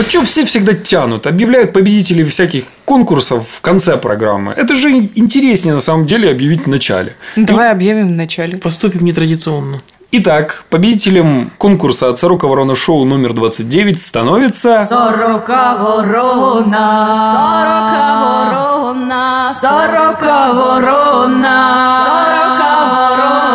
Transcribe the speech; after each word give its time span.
Вот 0.00 0.08
что 0.08 0.24
все 0.24 0.46
всегда 0.46 0.72
тянут, 0.72 1.26
объявляют 1.26 1.74
победителей 1.74 2.24
всяких 2.24 2.64
конкурсов 2.86 3.46
в 3.46 3.60
конце 3.60 3.98
программы. 3.98 4.54
Это 4.56 4.74
же 4.74 4.90
интереснее 4.90 5.74
на 5.74 5.80
самом 5.80 6.06
деле 6.06 6.30
объявить 6.30 6.64
в 6.64 6.68
начале. 6.68 7.16
Давай 7.36 7.70
объявим 7.70 8.08
в 8.08 8.16
начале. 8.16 8.56
Поступим 8.56 9.04
нетрадиционно. 9.04 9.82
Итак, 10.10 10.64
победителем 10.70 11.52
конкурса 11.58 12.08
от 12.08 12.16
Сорока 12.18 12.46
Ворона 12.48 12.74
Шоу 12.74 13.04
номер 13.04 13.34
29 13.34 14.00
становится... 14.00 14.86
Сорока 14.86 15.76
ворона, 15.76 17.14
сорока 17.34 18.20
ворона, 18.24 19.54
сорока 19.60 20.52
ворона, 20.54 22.04
сорока 22.06 22.86
ворона. 22.86 23.50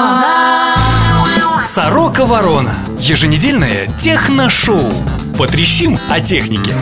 Сорока 1.65 2.23
Ворона. 2.23 2.73
Еженедельное 2.99 3.87
техношоу. 3.99 4.89
Потрещим 5.37 5.97
о 6.09 6.21
технике. 6.21 6.73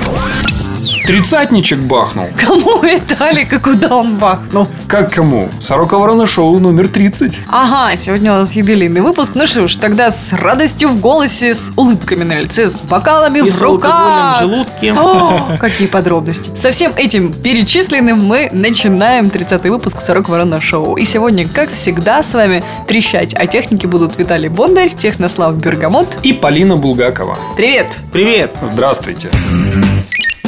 Тридцатничек 1.05 1.79
бахнул. 1.79 2.27
Кому 2.37 2.81
Виталик 2.81 3.53
и 3.53 3.59
куда 3.59 3.95
он 3.95 4.17
бахнул? 4.17 4.67
Как 4.87 5.13
кому? 5.13 5.49
Сорока 5.61 5.97
Ворона 5.97 6.25
Шоу 6.27 6.59
номер 6.59 6.87
30. 6.87 7.41
Ага, 7.47 7.95
сегодня 7.95 8.33
у 8.33 8.35
нас 8.37 8.53
юбилейный 8.53 9.01
выпуск. 9.01 9.33
Ну 9.35 9.45
что 9.45 9.67
ж, 9.67 9.75
тогда 9.75 10.09
с 10.09 10.33
радостью 10.33 10.89
в 10.89 10.99
голосе, 10.99 11.53
с 11.53 11.71
улыбками 11.75 12.23
на 12.23 12.39
лице, 12.39 12.67
с 12.67 12.81
бокалами 12.81 13.39
И 13.39 13.41
в 13.51 13.53
с 13.53 13.61
руках. 13.61 14.37
в 14.37 14.39
желудке. 14.41 14.93
О, 14.93 15.57
какие 15.59 15.87
подробности. 15.87 16.51
Со 16.55 16.71
всем 16.71 16.93
этим 16.95 17.33
перечисленным 17.33 18.23
мы 18.25 18.49
начинаем 18.51 19.25
30-й 19.25 19.69
выпуск 19.69 19.99
«Сорок 19.99 20.29
ворона 20.29 20.61
шоу». 20.61 20.95
И 20.95 21.05
сегодня, 21.05 21.47
как 21.47 21.71
всегда, 21.71 22.23
с 22.23 22.33
вами 22.33 22.63
трещать 22.87 23.33
о 23.33 23.47
технике 23.47 23.87
будут 23.87 24.17
Виталий 24.17 24.49
Бондарь, 24.49 24.89
Технослав 24.89 25.55
Бергамот. 25.55 26.17
И 26.23 26.33
Полина 26.33 26.77
Булгакова. 26.77 27.37
Привет! 27.55 27.97
Привет! 28.11 28.55
Здравствуйте. 28.61 29.29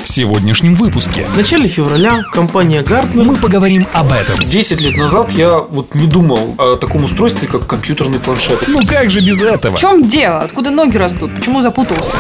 В 0.05 0.07
сегодняшнем 0.07 0.75
выпуске 0.75 1.25
В 1.25 1.35
начале 1.35 1.67
февраля 1.67 2.21
компания 2.31 2.83
Gartner 2.83 3.23
мы 3.23 3.35
поговорим 3.35 3.87
об 3.91 4.11
этом. 4.11 4.37
10 4.37 4.79
лет 4.79 4.97
назад 4.97 5.31
я 5.31 5.57
вот 5.57 5.95
не 5.95 6.05
думал 6.05 6.53
о 6.59 6.75
таком 6.75 7.05
устройстве, 7.05 7.47
как 7.47 7.65
компьютерный 7.65 8.19
планшет. 8.19 8.63
Ну 8.67 8.77
как 8.87 9.09
же 9.09 9.19
без 9.21 9.41
этого? 9.41 9.75
В 9.75 9.79
чем 9.79 10.07
дело? 10.07 10.41
Откуда 10.41 10.69
ноги 10.69 10.95
растут? 10.95 11.33
Почему 11.33 11.63
запутался? 11.63 12.15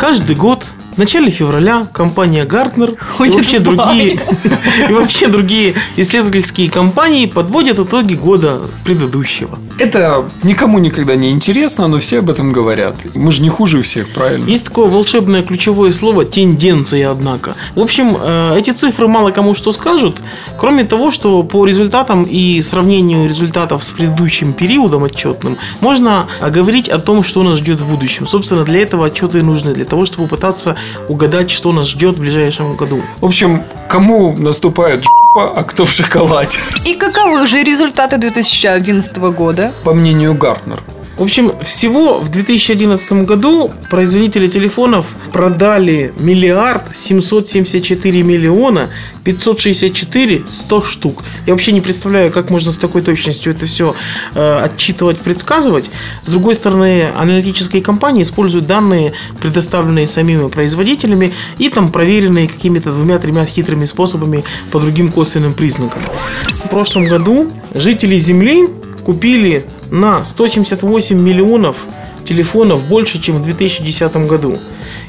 Каждый 0.00 0.34
год 0.34 0.64
в 0.92 0.98
начале 0.98 1.30
февраля 1.30 1.86
компания 1.92 2.44
и 2.44 2.96
Ходит 2.98 3.34
вообще, 3.34 3.58
другие, 3.58 4.20
и 4.88 4.92
вообще 4.92 5.28
другие 5.28 5.74
исследовательские 5.96 6.70
компании 6.70 7.26
подводят 7.26 7.78
итоги 7.78 8.14
года 8.14 8.60
предыдущего. 8.84 9.58
Это 9.78 10.24
никому 10.42 10.78
никогда 10.78 11.16
не 11.16 11.30
интересно, 11.30 11.88
но 11.88 11.98
все 11.98 12.18
об 12.18 12.30
этом 12.30 12.52
говорят. 12.52 12.96
Мы 13.14 13.32
же 13.32 13.42
не 13.42 13.48
хуже 13.48 13.80
всех, 13.82 14.10
правильно? 14.10 14.48
Есть 14.48 14.66
такое 14.66 14.88
волшебное 14.88 15.42
ключевое 15.42 15.92
слово 15.92 16.24
«тенденция», 16.24 17.10
однако. 17.10 17.54
В 17.74 17.80
общем, 17.80 18.16
э, 18.20 18.58
эти 18.58 18.70
цифры 18.70 19.08
мало 19.08 19.30
кому 19.30 19.54
что 19.54 19.72
скажут, 19.72 20.20
кроме 20.58 20.84
того, 20.84 21.10
что 21.10 21.42
по 21.42 21.64
результатам 21.64 22.24
и 22.24 22.60
сравнению 22.60 23.28
результатов 23.28 23.82
с 23.82 23.92
предыдущим 23.92 24.52
периодом 24.52 25.04
отчетным 25.04 25.56
можно 25.80 26.28
говорить 26.40 26.88
о 26.88 26.98
том, 26.98 27.22
что 27.22 27.42
нас 27.42 27.58
ждет 27.58 27.80
в 27.80 27.88
будущем. 27.88 28.26
Собственно, 28.26 28.64
для 28.64 28.82
этого 28.82 29.06
отчеты 29.06 29.38
и 29.38 29.42
нужны, 29.42 29.72
для 29.72 29.84
того, 29.84 30.04
чтобы 30.06 30.28
пытаться 30.28 30.76
угадать, 31.08 31.50
что 31.50 31.72
нас 31.72 31.88
ждет 31.88 32.16
в 32.16 32.20
ближайшем 32.20 32.76
году. 32.76 33.02
В 33.20 33.26
общем, 33.26 33.64
кому 33.88 34.32
наступает 34.32 35.04
жопа, 35.04 35.52
а 35.54 35.64
кто 35.64 35.84
в 35.84 35.90
шоколаде? 35.92 36.58
И 36.84 36.94
каковы 36.94 37.46
же 37.46 37.62
результаты 37.62 38.18
2011 38.18 39.16
года? 39.16 39.72
По 39.84 39.94
мнению 39.94 40.34
Гартнер. 40.34 40.80
В 41.16 41.22
общем, 41.22 41.52
всего 41.62 42.20
в 42.20 42.30
2011 42.30 43.24
году 43.24 43.70
производители 43.90 44.48
телефонов 44.48 45.14
продали 45.32 46.12
миллиард 46.18 46.96
774 46.96 48.22
миллиона 48.22 48.88
564 49.24 50.44
100 50.48 50.82
штук. 50.82 51.22
Я 51.46 51.52
вообще 51.52 51.72
не 51.72 51.80
представляю, 51.80 52.32
как 52.32 52.50
можно 52.50 52.72
с 52.72 52.78
такой 52.78 53.02
точностью 53.02 53.52
это 53.52 53.66
все 53.66 53.94
э, 54.34 54.58
отчитывать, 54.64 55.20
предсказывать. 55.20 55.90
С 56.24 56.30
другой 56.30 56.54
стороны, 56.54 57.12
аналитические 57.14 57.82
компании 57.82 58.22
используют 58.22 58.66
данные, 58.66 59.12
предоставленные 59.40 60.06
самими 60.06 60.48
производителями 60.48 61.32
и 61.58 61.68
там 61.68 61.92
проверенные 61.92 62.48
какими-то 62.48 62.90
двумя-тремя 62.90 63.44
хитрыми 63.44 63.84
способами 63.84 64.44
по 64.70 64.80
другим 64.80 65.12
косвенным 65.12 65.52
признакам. 65.52 66.00
В 66.48 66.70
прошлом 66.70 67.06
году 67.06 67.50
жители 67.74 68.16
Земли 68.16 68.68
купили 69.04 69.66
на 69.92 70.24
178 70.24 71.16
миллионов 71.20 71.86
телефонов 72.24 72.88
больше, 72.88 73.20
чем 73.20 73.36
в 73.36 73.44
2010 73.44 74.16
году. 74.26 74.56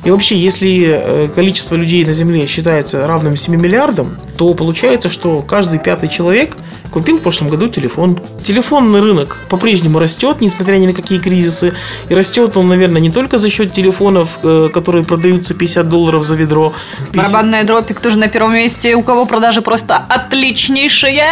И 0.03 0.11
вообще, 0.11 0.35
если 0.35 0.87
э, 0.87 1.27
количество 1.33 1.75
людей 1.75 2.03
на 2.05 2.11
Земле 2.11 2.47
считается 2.47 3.07
равным 3.07 3.37
7 3.37 3.55
миллиардам, 3.55 4.17
то 4.37 4.53
получается, 4.53 5.09
что 5.09 5.39
каждый 5.39 5.79
пятый 5.79 6.09
человек 6.09 6.57
купил 6.93 7.17
в 7.17 7.21
прошлом 7.21 7.49
году 7.49 7.67
телефон. 7.69 8.19
Телефонный 8.43 9.01
рынок 9.01 9.39
по-прежнему 9.49 9.97
растет, 9.97 10.37
несмотря 10.41 10.77
ни 10.77 10.85
на 10.85 10.93
какие 10.93 11.17
кризисы. 11.17 11.73
И 12.07 12.13
растет 12.13 12.55
он, 12.55 12.67
наверное, 12.67 13.01
не 13.01 13.09
только 13.09 13.39
за 13.39 13.49
счет 13.49 13.73
телефонов, 13.73 14.37
э, 14.43 14.69
которые 14.71 15.03
продаются 15.03 15.55
50 15.55 15.89
долларов 15.89 16.23
за 16.23 16.35
ведро. 16.35 16.73
50 17.11 17.15
Барабанная 17.15 17.63
дробь, 17.63 17.89
и 17.89 17.93
кто 17.95 18.11
же 18.11 18.19
на 18.19 18.27
первом 18.27 18.53
месте? 18.53 18.95
У 18.95 19.01
кого 19.01 19.25
продажи 19.25 19.61
просто 19.61 19.97
отличнейшие? 20.07 21.23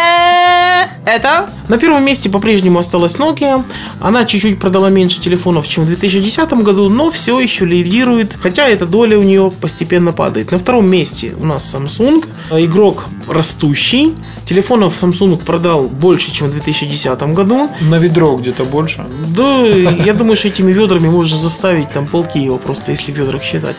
Это? 1.05 1.47
На 1.69 1.78
первом 1.78 2.03
месте 2.05 2.29
по-прежнему 2.29 2.79
осталась 2.79 3.16
Nokia. 3.16 3.63
Она 3.99 4.25
чуть-чуть 4.25 4.59
продала 4.59 4.89
меньше 4.89 5.22
телефонов, 5.22 5.67
чем 5.67 5.83
в 5.83 5.88
2010 5.88 6.53
году, 6.53 6.89
но 6.89 7.11
все 7.11 7.39
еще 7.39 7.66
лидирует, 7.66 8.35
хотя 8.41 8.67
эта 8.67 8.88
доля 8.88 9.19
у 9.19 9.23
нее 9.23 9.51
постепенно 9.61 10.11
падает. 10.11 10.51
На 10.51 10.57
втором 10.57 10.89
месте 10.89 11.35
у 11.39 11.45
нас 11.45 11.75
Samsung, 11.75 12.25
игрок 12.51 13.05
растущий. 13.28 14.16
Телефонов 14.45 15.01
Samsung 15.01 15.38
продал 15.51 15.89
больше, 15.89 16.31
чем 16.31 16.47
в 16.47 16.51
2010 16.51 17.22
году. 17.34 17.69
На 17.81 17.95
ведро 17.95 18.38
где-то 18.38 18.63
больше. 18.63 19.06
Да, 19.35 19.67
я 19.67 20.13
думаю, 20.13 20.38
что 20.38 20.47
этими 20.47 20.72
ведрами 20.72 21.09
можно 21.09 21.38
заставить 21.38 21.89
там 21.89 22.07
полки 22.07 22.39
его 22.39 22.57
просто, 22.57 22.91
если 22.91 23.12
в 23.12 23.17
ведрах 23.17 23.44
считать. 23.44 23.75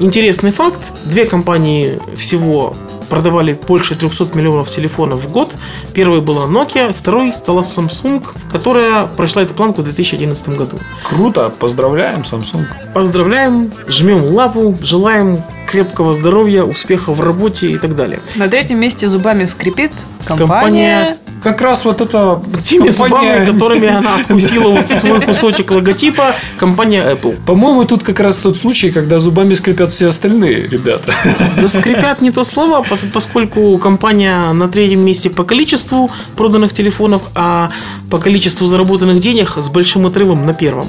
Интересный 0.00 0.50
факт. 0.50 0.92
Две 1.04 1.26
компании 1.26 1.98
всего 2.16 2.74
продавали 3.10 3.52
больше 3.68 3.94
300 3.94 4.34
миллионов 4.34 4.70
телефонов 4.70 5.22
в 5.24 5.30
год. 5.30 5.52
Первой 5.92 6.22
была 6.22 6.46
Nokia, 6.46 6.94
второй 6.98 7.34
стала 7.34 7.60
Samsung, 7.60 8.24
которая 8.50 9.06
прошла 9.06 9.42
эту 9.42 9.52
планку 9.52 9.82
в 9.82 9.84
2011 9.84 10.56
году. 10.56 10.78
Круто, 11.02 11.50
поздравляем, 11.50 12.22
Samsung. 12.22 12.64
Поздравляем, 12.94 13.70
жмем 13.88 14.24
лапу, 14.24 14.74
желаем 14.80 15.42
крепкого 15.66 16.14
здоровья, 16.14 16.62
успеха 16.64 17.12
в 17.12 17.20
работе 17.20 17.68
и 17.68 17.78
так 17.78 17.96
далее. 17.96 18.20
На 18.36 18.48
третьем 18.48 18.78
месте 18.80 19.08
зубами 19.08 19.44
скрипит 19.46 19.92
компания... 20.26 20.46
Компания- 20.48 21.16
Как 21.42 21.60
раз 21.60 21.84
вот 21.84 22.00
это 22.00 22.40
Теми 22.64 22.88
компания- 22.90 23.44
зубами, 23.44 23.46
которыми 23.52 23.88
она 23.88 24.16
откусила 24.20 24.70
вот 24.70 25.00
свой 25.00 25.20
кусочек 25.20 25.70
логотипа, 25.72 26.34
компания 26.58 27.02
Apple. 27.04 27.36
По-моему, 27.44 27.84
тут 27.84 28.02
как 28.02 28.20
раз 28.20 28.38
тот 28.38 28.56
случай, 28.56 28.90
когда 28.90 29.20
зубами 29.20 29.52
скрипят 29.54 29.92
все 29.92 30.06
остальные 30.08 30.68
ребята. 30.68 31.12
Да 31.60 31.68
скрипят 31.68 32.22
не 32.22 32.30
то 32.30 32.44
слово, 32.44 32.82
поскольку 33.12 33.76
компания 33.78 34.52
на 34.54 34.68
третьем 34.68 35.04
месте 35.04 35.28
по 35.28 35.44
количеству 35.44 36.10
проданных 36.36 36.72
телефонов, 36.72 37.22
а 37.34 37.70
по 38.10 38.18
количеству 38.18 38.66
заработанных 38.66 39.20
денег 39.20 39.50
с 39.58 39.68
большим 39.68 40.06
отрывом 40.06 40.46
на 40.46 40.54
первом. 40.54 40.88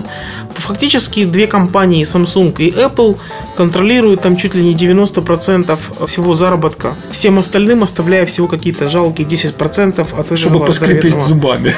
Фактически 0.55 1.25
две 1.25 1.47
компании, 1.47 2.03
Samsung 2.05 2.53
и 2.59 2.71
Apple, 2.71 3.17
контролируют 3.57 4.21
там 4.21 4.37
чуть 4.37 4.55
ли 4.55 4.63
не 4.65 4.75
90% 4.75 6.07
всего 6.07 6.33
заработка. 6.33 6.95
Всем 7.11 7.39
остальным 7.39 7.83
оставляя 7.83 8.25
всего 8.25 8.47
какие-то 8.47 8.89
жалкие 8.89 9.27
10% 9.27 10.19
от 10.19 10.37
Чтобы 10.37 10.65
поскрипеть 10.65 11.13
заветного. 11.13 11.27
зубами. 11.27 11.75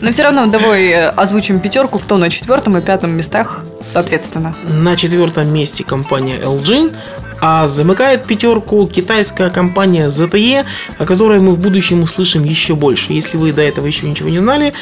Но 0.00 0.10
все 0.12 0.22
равно 0.24 0.46
давай 0.46 0.88
э, 0.88 1.08
озвучим 1.08 1.60
пятерку, 1.60 1.98
кто 1.98 2.16
на 2.18 2.30
четвертом 2.30 2.76
и 2.76 2.80
пятом 2.80 3.16
местах, 3.16 3.64
соответственно. 3.84 4.54
На 4.68 4.96
четвертом 4.96 5.52
месте 5.52 5.84
компания 5.84 6.38
LG, 6.38 6.94
а 7.40 7.66
замыкает 7.66 8.24
пятерку 8.24 8.86
китайская 8.86 9.50
компания 9.50 10.08
ZTE, 10.08 10.64
о 10.98 11.04
которой 11.04 11.40
мы 11.40 11.52
в 11.52 11.58
будущем 11.58 12.02
услышим 12.02 12.44
еще 12.44 12.74
больше. 12.74 13.12
Если 13.12 13.36
вы 13.36 13.52
до 13.52 13.62
этого 13.62 13.86
еще 13.86 14.08
ничего 14.08 14.28
не 14.28 14.38
знали, 14.38 14.72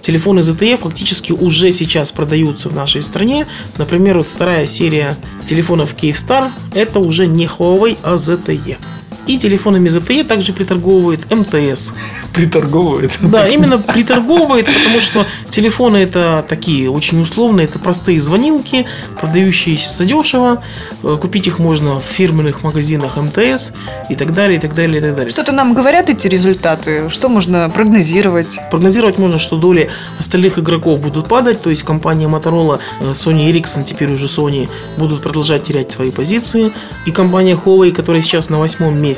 телефоны 0.00 0.40
ZTE 0.40 0.78
фактически 0.78 1.32
уже 1.32 1.72
сейчас 1.72 2.12
продаются 2.12 2.68
в 2.68 2.74
нашей 2.74 3.02
стране. 3.02 3.46
Например, 3.78 4.18
вот 4.18 4.28
вторая 4.28 4.66
серия 4.66 5.16
телефонов 5.48 5.94
Kyivstar 5.94 6.50
это 6.74 7.00
уже 7.00 7.26
не 7.26 7.46
Huawei, 7.46 7.98
а 8.02 8.14
ZTE. 8.14 8.76
И 9.26 9.38
телефонами 9.38 9.88
ZTE 9.88 10.24
также 10.24 10.52
приторговывает 10.52 11.30
МТС. 11.30 11.92
Приторговывает. 12.34 13.18
Да, 13.22 13.46
именно 13.46 13.78
приторговывает, 13.78 14.66
потому 14.66 15.00
что 15.00 15.26
телефоны 15.50 15.98
это 15.98 16.44
такие 16.48 16.90
очень 16.90 17.20
условные, 17.22 17.66
это 17.66 17.78
простые 17.78 18.20
звонилки, 18.20 18.86
продающиеся 19.20 20.04
дешево. 20.04 20.62
Э, 21.02 21.16
Купить 21.20 21.46
их 21.46 21.58
можно 21.58 22.00
в 22.00 22.04
фирменных 22.04 22.62
магазинах 22.64 23.16
МТС 23.16 23.72
и 24.10 24.14
так 24.14 24.34
далее, 24.34 24.58
и 24.58 24.60
так 24.60 24.74
далее, 24.74 24.98
и 24.98 25.00
так 25.00 25.14
далее. 25.14 25.30
Что-то 25.30 25.52
нам 25.52 25.74
говорят 25.74 26.10
эти 26.10 26.26
результаты? 26.26 27.08
Что 27.08 27.28
можно 27.28 27.70
прогнозировать? 27.70 28.58
Прогнозировать 28.70 29.18
можно, 29.18 29.38
что 29.38 29.56
доли 29.56 29.90
остальных 30.18 30.58
игроков 30.58 31.00
будут 31.00 31.28
падать, 31.28 31.62
то 31.62 31.70
есть 31.70 31.82
компания 31.82 32.26
Motorola, 32.26 32.78
э, 33.00 33.12
Sony 33.12 33.50
Ericsson, 33.50 33.84
теперь 33.84 34.12
уже 34.12 34.26
Sony, 34.26 34.68
будут 34.98 35.22
продолжать 35.22 35.62
терять 35.62 35.92
свои 35.92 36.10
позиции. 36.10 36.72
И 37.06 37.10
компания 37.10 37.54
Huawei, 37.54 37.92
которая 37.92 38.22
сейчас 38.22 38.50
на 38.50 38.58
восьмом 38.58 39.00
месте, 39.00 39.13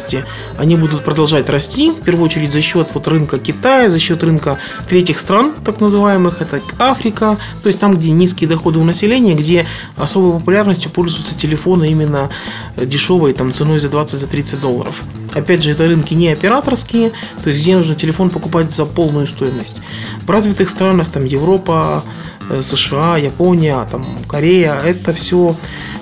они 0.57 0.77
будут 0.77 1.05
продолжать 1.05 1.49
расти, 1.49 1.91
в 1.91 2.03
первую 2.03 2.27
очередь 2.27 2.53
за 2.53 2.61
счет 2.61 2.89
вот 2.95 3.09
рынка 3.09 3.39
Китая, 3.39 3.91
за 3.91 3.99
счет 3.99 4.23
рынка 4.23 4.59
третьих 4.89 5.19
стран, 5.19 5.53
так 5.65 5.81
называемых, 5.81 6.41
это 6.41 6.61
Африка, 6.79 7.37
то 7.63 7.69
есть 7.69 7.81
там, 7.81 7.97
где 7.97 8.11
низкие 8.11 8.49
доходы 8.49 8.79
у 8.79 8.85
населения, 8.85 9.35
где 9.35 9.67
особой 9.97 10.39
популярностью 10.39 10.91
пользуются 10.91 11.37
телефоны 11.37 11.91
именно 11.91 12.31
дешевой, 12.77 13.33
там 13.33 13.53
ценой 13.53 13.79
за 13.79 13.89
20-30 13.89 14.61
долларов. 14.61 15.03
Опять 15.37 15.63
же, 15.63 15.73
это 15.73 15.87
рынки 15.87 16.15
не 16.15 16.29
операторские, 16.31 17.11
то 17.43 17.49
есть 17.49 17.61
где 17.61 17.77
нужно 17.77 17.95
телефон 17.95 18.31
покупать 18.31 18.71
за 18.71 18.87
полную 18.87 19.27
стоимость. 19.27 19.77
В 20.23 20.31
развитых 20.31 20.71
странах, 20.71 21.11
там 21.11 21.25
Европа, 21.25 22.03
э, 22.49 22.63
США, 22.63 23.19
Япония, 23.19 23.87
там 23.91 24.05
Корея, 24.27 24.81
это 24.83 25.13
все 25.13 25.55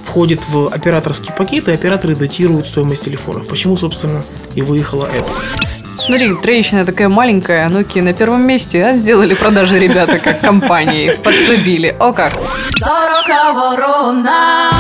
входит 0.05 0.49
в 0.49 0.69
операторский 0.73 1.33
пакет, 1.37 1.69
и 1.69 1.73
операторы 1.73 2.15
датируют 2.15 2.69
стоимость 2.69 3.05
телефонов. 3.05 3.49
Почему, 3.49 3.77
собственно, 3.77 4.23
и 4.55 4.63
выехала 4.63 5.07
Apple. 5.07 5.35
Смотри, 5.99 6.35
трещина 6.35 6.85
такая 6.85 7.09
маленькая, 7.09 7.67
а 7.67 7.69
Nokia 7.69 8.03
на 8.03 8.13
первом 8.13 8.43
месте, 8.47 8.85
а 8.85 8.93
сделали 8.93 9.35
продажи 9.35 9.79
ребята 9.79 10.19
как 10.19 10.41
компании, 10.41 11.19
подсобили. 11.25 11.97
О 11.99 12.13
как! 12.13 12.33
Сорока 12.77 13.53
ворона. 13.53 14.71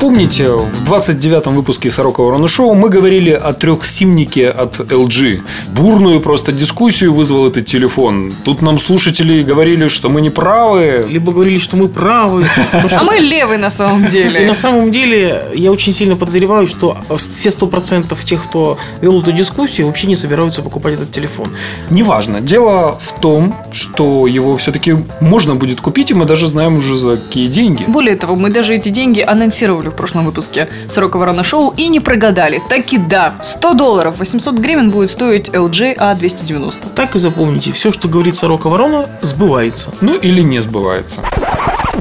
Помните, 0.00 0.48
в 0.48 0.90
29-м 0.92 1.54
выпуске 1.54 1.90
Сорока 1.90 2.22
Ворона 2.22 2.48
Шоу 2.48 2.74
мы 2.74 2.88
говорили 2.88 3.30
о 3.30 3.52
трехсимнике 3.52 4.48
от 4.48 4.80
LG. 4.80 5.42
Бурную 5.72 6.20
просто 6.20 6.52
дискуссию 6.52 7.12
вызвал 7.12 7.46
этот 7.46 7.66
телефон. 7.66 8.32
Тут 8.44 8.62
нам 8.62 8.78
слушатели 8.78 9.42
говорили, 9.42 9.88
что 9.88 10.08
мы 10.08 10.20
не 10.20 10.30
правы. 10.30 11.06
Либо 11.08 11.32
говорили, 11.32 11.58
что 11.58 11.76
мы 11.76 11.88
правы. 11.88 12.46
А 13.00 13.04
мы 13.04 13.18
левый 13.18 13.58
на 13.58 13.70
самом 13.70 14.04
И 14.04 14.08
деле. 14.08 14.46
на 14.46 14.54
самом 14.54 14.90
деле 14.90 15.44
я 15.54 15.70
очень 15.70 15.92
сильно 15.92 16.16
подозреваю, 16.16 16.66
что 16.66 16.96
все 17.34 17.50
сто 17.50 17.66
процентов 17.66 18.24
тех, 18.24 18.44
кто 18.44 18.78
вел 19.00 19.20
эту 19.20 19.32
дискуссию, 19.32 19.86
вообще 19.86 20.06
не 20.06 20.16
собираются 20.16 20.62
покупать 20.62 20.94
этот 20.94 21.10
телефон. 21.10 21.50
Неважно. 21.90 22.40
Дело 22.40 22.98
в 23.00 23.20
том, 23.20 23.54
что 23.70 24.26
его 24.26 24.56
все-таки 24.56 24.96
можно 25.20 25.54
будет 25.54 25.80
купить, 25.80 26.10
и 26.10 26.14
мы 26.14 26.24
даже 26.24 26.46
знаем 26.46 26.78
уже 26.78 26.96
за 26.96 27.16
какие 27.16 27.48
деньги. 27.48 27.84
Более 27.86 28.16
того, 28.16 28.36
мы 28.36 28.50
даже 28.50 28.74
эти 28.74 28.88
деньги 28.88 29.20
анонсировали 29.20 29.59
в 29.68 29.90
прошлом 29.90 30.24
выпуске 30.24 30.68
Сорока 30.88 31.18
Ворона 31.18 31.44
Шоу 31.44 31.74
и 31.76 31.88
не 31.88 32.00
прогадали. 32.00 32.62
Так 32.68 32.92
и 32.92 32.98
да, 32.98 33.34
100 33.42 33.74
долларов, 33.74 34.18
800 34.18 34.54
гривен 34.54 34.90
будет 34.90 35.10
стоить 35.10 35.50
LG 35.50 35.96
A290. 35.96 36.94
Так 36.94 37.14
и 37.14 37.18
запомните, 37.18 37.72
все, 37.72 37.92
что 37.92 38.08
говорит 38.08 38.36
Сорока 38.36 38.68
Ворона, 38.68 39.06
сбывается. 39.20 39.92
Ну 40.00 40.14
или 40.16 40.40
не 40.40 40.60
сбывается. 40.60 41.20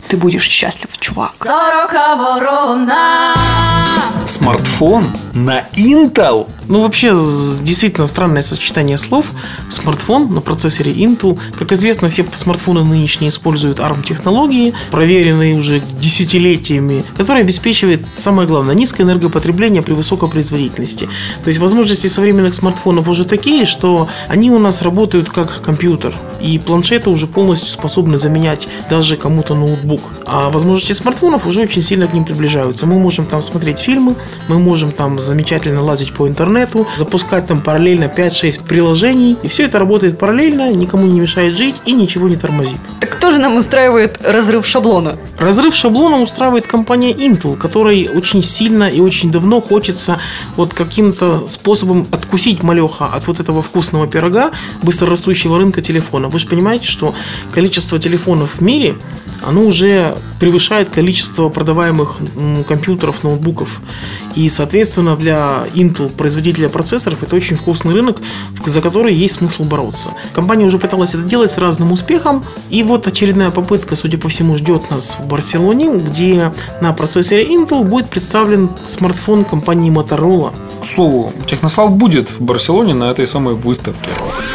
Ты 0.08 0.18
будешь 0.18 0.44
счастлив, 0.44 0.90
чувак. 1.00 1.34
Сорока 1.38 2.16
ворона. 2.16 3.36
Смартфон 4.26 5.06
на 5.34 5.62
Intel. 5.74 6.48
Ну, 6.70 6.82
вообще, 6.82 7.18
действительно 7.64 8.06
странное 8.06 8.44
сочетание 8.44 9.00
слов. 9.00 9.32
Смартфон 9.72 10.32
на 10.32 10.40
процессоре 10.40 10.94
Intel. 10.94 11.40
Как 11.58 11.72
известно, 11.72 12.10
все 12.10 12.24
смартфоны 12.36 12.84
нынешние 12.84 13.30
используют 13.30 13.80
ARM-технологии, 13.80 14.76
проверенные 14.92 15.56
уже 15.56 15.80
десятилетиями, 15.80 17.04
которые 17.18 17.42
обеспечивают, 17.42 18.02
самое 18.18 18.48
главное, 18.48 18.76
низкое 18.76 19.08
энергопотребление 19.08 19.82
при 19.82 19.94
высокой 19.94 20.30
производительности. 20.30 21.10
То 21.44 21.48
есть 21.48 21.60
возможности 21.60 22.06
современных 22.06 22.54
смартфонов 22.54 23.08
уже 23.08 23.26
такие, 23.26 23.66
что 23.66 24.08
они 24.28 24.52
у 24.52 24.60
нас 24.60 24.84
работают 24.84 25.28
как 25.30 25.64
компьютер. 25.64 26.16
И 26.40 26.60
планшеты 26.60 27.10
уже 27.10 27.26
полностью 27.26 27.70
способны 27.70 28.20
заменять 28.20 28.68
даже 28.92 29.18
кому-то 29.18 29.56
ноутбук. 29.56 30.02
А 30.28 30.50
возможности 30.50 30.94
смартфонов 30.94 31.48
уже 31.48 31.62
очень 31.62 31.82
сильно 31.82 32.06
к 32.06 32.14
ним 32.14 32.26
приближаются. 32.26 32.86
Мы 32.86 33.00
можем 33.00 33.26
там 33.26 33.42
смотреть 33.42 33.80
фильмы, 33.80 34.16
мы 34.48 34.60
можем 34.60 34.92
там 34.92 35.20
замечательно 35.20 35.82
лазить 35.82 36.14
по 36.14 36.28
интернету, 36.28 36.59
запускать 36.98 37.48
там 37.48 37.62
параллельно 37.62 38.06
5-6 38.06 38.66
приложений. 38.66 39.38
И 39.44 39.48
все 39.48 39.66
это 39.66 39.80
работает 39.80 40.18
параллельно, 40.18 40.74
никому 40.74 41.06
не 41.08 41.20
мешает 41.20 41.56
жить 41.58 41.76
и 41.86 41.94
ничего 41.94 42.28
не 42.28 42.36
тормозит. 42.36 42.78
Так 43.00 43.10
кто 43.12 43.32
же 43.32 43.38
нам 43.38 43.58
устраивает 43.58 44.20
разрыв 44.24 44.66
шаблона? 44.66 45.18
Разрыв 45.38 45.76
шаблона 45.76 46.22
устраивает 46.22 46.66
компания 46.68 47.14
Intel, 47.14 47.56
которой 47.56 48.10
очень 48.14 48.44
сильно 48.44 48.90
и 48.90 49.00
очень 49.00 49.32
давно 49.32 49.62
хочется 49.62 50.20
вот 50.56 50.74
каким-то 50.74 51.48
способом 51.48 52.08
откусить 52.12 52.64
малеха 52.64 53.06
от 53.06 53.28
вот 53.28 53.40
этого 53.40 53.62
вкусного 53.62 54.08
пирога 54.08 54.52
быстрорастущего 54.82 55.58
рынка 55.58 55.82
телефона. 55.82 56.28
Вы 56.28 56.40
же 56.40 56.48
понимаете, 56.48 56.88
что 56.88 57.14
количество 57.54 58.00
телефонов 58.00 58.56
в 58.56 58.62
мире, 58.62 58.96
оно 59.46 59.64
уже 59.64 60.18
превышает 60.40 60.90
количество 60.90 61.50
продаваемых 61.50 62.18
компьютеров, 62.68 63.24
ноутбуков. 63.24 63.82
И, 64.36 64.50
соответственно, 64.50 65.16
для 65.16 65.66
Intel, 65.74 66.10
производителя 66.10 66.49
процессоров, 66.54 67.24
это 67.24 67.36
очень 67.36 67.56
вкусный 67.56 67.94
рынок, 67.94 68.18
за 68.66 68.82
который 68.82 69.14
есть 69.14 69.36
смысл 69.36 69.64
бороться. 69.64 70.12
Компания 70.34 70.66
уже 70.66 70.78
пыталась 70.78 71.16
это 71.16 71.24
делать 71.24 71.52
с 71.52 71.58
разным 71.58 71.92
успехом, 71.92 72.44
и 72.70 72.84
вот 72.84 73.08
очередная 73.08 73.52
попытка, 73.52 73.96
судя 73.96 74.18
по 74.18 74.30
всему, 74.30 74.58
ждет 74.58 74.90
нас 74.92 75.18
в 75.20 75.28
Барселоне, 75.28 75.98
где 75.98 76.52
на 76.82 76.94
процессоре 76.94 77.46
Intel 77.46 77.84
будет 77.84 78.10
представлен 78.10 78.70
смартфон 78.88 79.46
компании 79.46 79.92
Motorola. 79.92 80.54
К 80.82 80.86
слову, 80.86 81.34
Технослав 81.46 81.92
будет 81.92 82.30
в 82.30 82.42
Барселоне 82.42 82.94
на 82.94 83.12
этой 83.12 83.28
самой 83.28 83.56
выставке. 83.56 84.10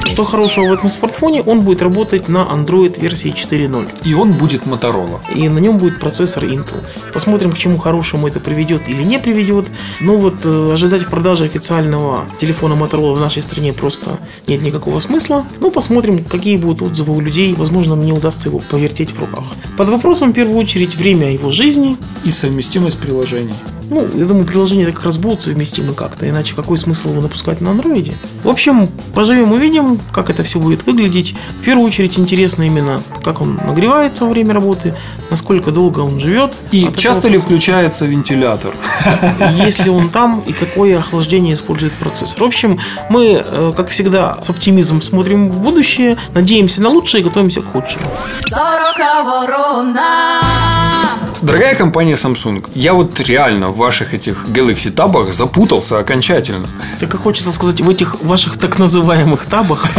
Что 0.05 0.25
хорошего 0.25 0.69
в 0.69 0.73
этом 0.73 0.91
смартфоне, 0.91 1.43
он 1.43 1.63
будет 1.63 1.83
работать 1.83 2.29
на 2.29 2.39
Android 2.39 3.01
версии 3.01 3.33
4.0. 3.33 3.89
И 4.05 4.15
он 4.15 4.33
будет 4.33 4.63
Motorola. 4.63 5.21
и 5.35 5.49
на 5.49 5.59
нем 5.59 5.79
будет 5.79 6.01
процессор 6.01 6.45
Intel. 6.45 6.83
Посмотрим, 7.13 7.53
к 7.53 7.59
чему 7.59 7.79
хорошему 7.79 8.29
это 8.29 8.41
приведет 8.41 8.89
или 8.89 9.03
не 9.03 9.19
приведет. 9.19 9.67
Но 10.01 10.17
вот 10.17 10.35
э, 10.45 10.73
ожидать 10.73 11.03
в 11.03 11.11
продаже 11.11 11.49
официального 11.85 12.25
телефона 12.41 12.75
Motorola 12.75 13.15
в 13.15 13.21
нашей 13.21 13.43
стране 13.43 13.73
просто 13.73 14.19
нет 14.47 14.63
никакого 14.63 15.01
смысла. 15.01 15.45
Ну, 15.61 15.71
посмотрим, 15.71 16.25
какие 16.25 16.57
будут 16.57 16.83
отзывы 16.83 17.15
у 17.15 17.21
людей. 17.21 17.55
Возможно, 17.55 17.95
мне 17.95 18.13
удастся 18.13 18.49
его 18.49 18.61
повертеть 18.71 19.11
в 19.11 19.21
руках. 19.21 19.45
Под 19.77 19.89
вопросом, 19.89 20.31
в 20.31 20.35
первую 20.35 20.59
очередь, 20.59 20.97
время 20.97 21.33
его 21.33 21.51
жизни. 21.51 21.97
И 22.25 22.31
совместимость 22.31 22.99
приложений. 22.99 23.55
Ну, 23.91 24.09
я 24.15 24.25
думаю, 24.25 24.47
приложения 24.47 24.87
как 24.87 25.05
раз 25.05 25.19
будут 25.19 25.43
совместимы 25.43 25.93
как-то, 25.93 26.29
иначе 26.29 26.55
какой 26.55 26.79
смысл 26.79 27.11
его 27.11 27.21
напускать 27.21 27.61
на 27.61 27.71
андроиде? 27.71 28.15
В 28.43 28.49
общем, 28.49 28.89
поживем 29.15 29.53
увидим, 29.53 30.01
как 30.11 30.31
это 30.31 30.43
все 30.43 30.59
будет 30.59 30.87
выглядеть. 30.87 31.35
В 31.61 31.65
первую 31.65 31.87
очередь 31.87 32.19
интересно 32.19 32.63
именно, 32.63 33.03
как 33.23 33.41
он 33.41 33.61
нагревается 33.67 34.25
во 34.25 34.31
время 34.31 34.55
работы, 34.55 34.95
насколько 35.31 35.71
долго 35.71 36.01
он 36.01 36.19
живет. 36.19 36.55
И 36.71 36.89
часто 36.97 37.29
ли 37.29 37.37
включается 37.37 38.07
вентилятор? 38.07 38.75
Есть 39.65 39.85
ли 39.85 39.91
он 39.91 40.09
там 40.09 40.43
и 40.47 40.53
какое 40.53 40.99
охлаждение 40.99 41.55
использует 41.75 41.93
процессор. 41.95 42.41
В 42.41 42.47
общем, 42.47 42.79
мы, 43.11 43.43
э, 43.45 43.73
как 43.77 43.89
всегда, 43.89 44.39
с 44.41 44.51
оптимизмом 44.51 45.03
смотрим 45.03 45.51
в 45.51 45.59
будущее, 45.61 46.17
надеемся 46.33 46.83
на 46.83 46.91
лучшее 46.91 47.21
и 47.21 47.25
готовимся 47.25 47.63
к 47.63 47.67
худшему. 47.67 48.05
Сорока 48.47 49.23
ворона. 49.25 50.41
Дорогая 51.45 51.75
компания 51.75 52.15
Samsung, 52.15 52.67
я 52.75 52.95
вот 52.95 53.21
реально 53.21 53.69
в 53.69 53.77
ваших 53.77 54.15
этих 54.15 54.47
Galaxy 54.47 54.91
табах 54.91 55.35
запутался 55.35 55.99
окончательно. 55.99 56.67
Так 56.99 57.15
и 57.15 57.19
хочется 57.19 57.53
сказать, 57.53 57.83
в 57.83 57.91
этих 57.91 58.23
ваших 58.23 58.57
так 58.57 58.79
называемых 58.79 59.45
табах 59.45 59.91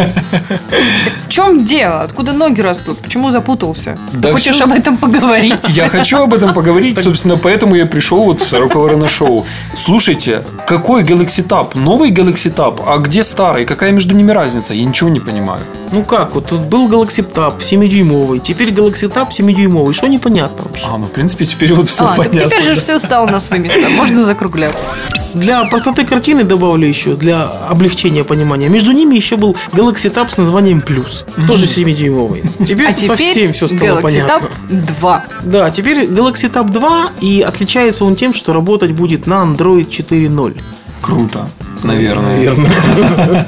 В 1.23 1.29
чем 1.29 1.63
дело? 1.63 1.99
Откуда 1.99 2.33
ноги 2.33 2.61
растут? 2.61 2.97
Почему 2.97 3.29
запутался? 3.29 3.99
Да 4.13 4.31
Хочешь 4.31 4.59
об 4.59 4.71
этом 4.71 4.97
поговорить? 4.97 5.69
Я 5.69 5.87
хочу 5.87 6.17
об 6.17 6.33
этом 6.33 6.51
поговорить, 6.51 6.97
собственно, 6.97 7.37
поэтому 7.37 7.75
я 7.75 7.85
пришел 7.85 8.23
вот 8.23 8.41
в 8.41 8.47
Сорока 8.47 8.79
Ворона 8.79 9.07
Шоу. 9.07 9.45
Слушайте, 9.75 10.43
какой 10.65 11.03
Galaxy 11.03 11.45
Tab? 11.47 11.77
Новый 11.77 12.09
Galaxy 12.09 12.51
Tab? 12.51 12.81
А 12.87 12.97
где 12.97 13.21
старый? 13.21 13.65
Какая 13.65 13.91
между 13.91 14.15
ними 14.15 14.31
разница? 14.31 14.73
Я 14.73 14.83
ничего 14.83 15.11
не 15.11 15.19
понимаю. 15.19 15.61
Ну 15.91 16.03
как, 16.03 16.33
вот 16.35 16.47
тут 16.47 16.61
был 16.61 16.89
Galaxy 16.89 17.23
Tab 17.23 17.59
7-дюймовый, 17.59 18.39
теперь 18.39 18.71
Galaxy 18.71 19.11
Tab 19.11 19.29
7-дюймовый. 19.29 19.93
Что 19.93 20.07
непонятно 20.07 20.63
вообще? 20.63 20.85
А, 20.87 20.97
ну, 20.97 21.05
в 21.05 21.11
принципе, 21.11 21.34
теперь 21.43 21.73
вот 21.73 21.89
все 21.89 22.05
А, 22.05 22.15
так 22.15 22.29
понятно. 22.29 22.39
теперь 22.39 22.61
же 22.61 22.79
все 22.79 22.99
стало 22.99 23.27
на 23.27 23.39
свои 23.39 23.59
места. 23.59 23.89
Можно 23.89 24.23
закругляться. 24.23 24.87
Для 25.33 25.65
простоты 25.65 26.05
картины 26.05 26.43
добавлю 26.45 26.87
еще, 26.87 27.15
для 27.15 27.43
облегчения 27.43 28.23
понимания. 28.23 28.69
Между 28.69 28.93
ними 28.93 29.15
еще 29.15 29.35
был 29.35 29.55
Galaxy 29.73 30.13
Tab 30.13 30.29
с 30.31 30.37
названием 30.37 30.79
Плюс. 30.81 31.25
Тоже 31.47 31.65
7-дюймовый. 31.65 32.43
Теперь 32.65 32.87
А 32.87 32.93
теперь 32.93 33.07
совсем 33.07 33.51
все 33.53 33.67
стало 33.67 33.99
Galaxy 33.99 34.01
понятно. 34.01 34.47
Tab 34.69 34.95
2. 34.99 35.25
Да, 35.43 35.71
теперь 35.71 36.05
Galaxy 36.05 36.49
Tab 36.49 36.71
2 36.71 37.09
и 37.19 37.41
отличается 37.41 38.05
он 38.05 38.15
тем, 38.15 38.33
что 38.33 38.53
работать 38.53 38.91
будет 38.91 39.27
на 39.27 39.43
Android 39.43 39.89
4.0. 39.89 40.61
Круто. 41.01 41.49
Наверное. 41.83 42.55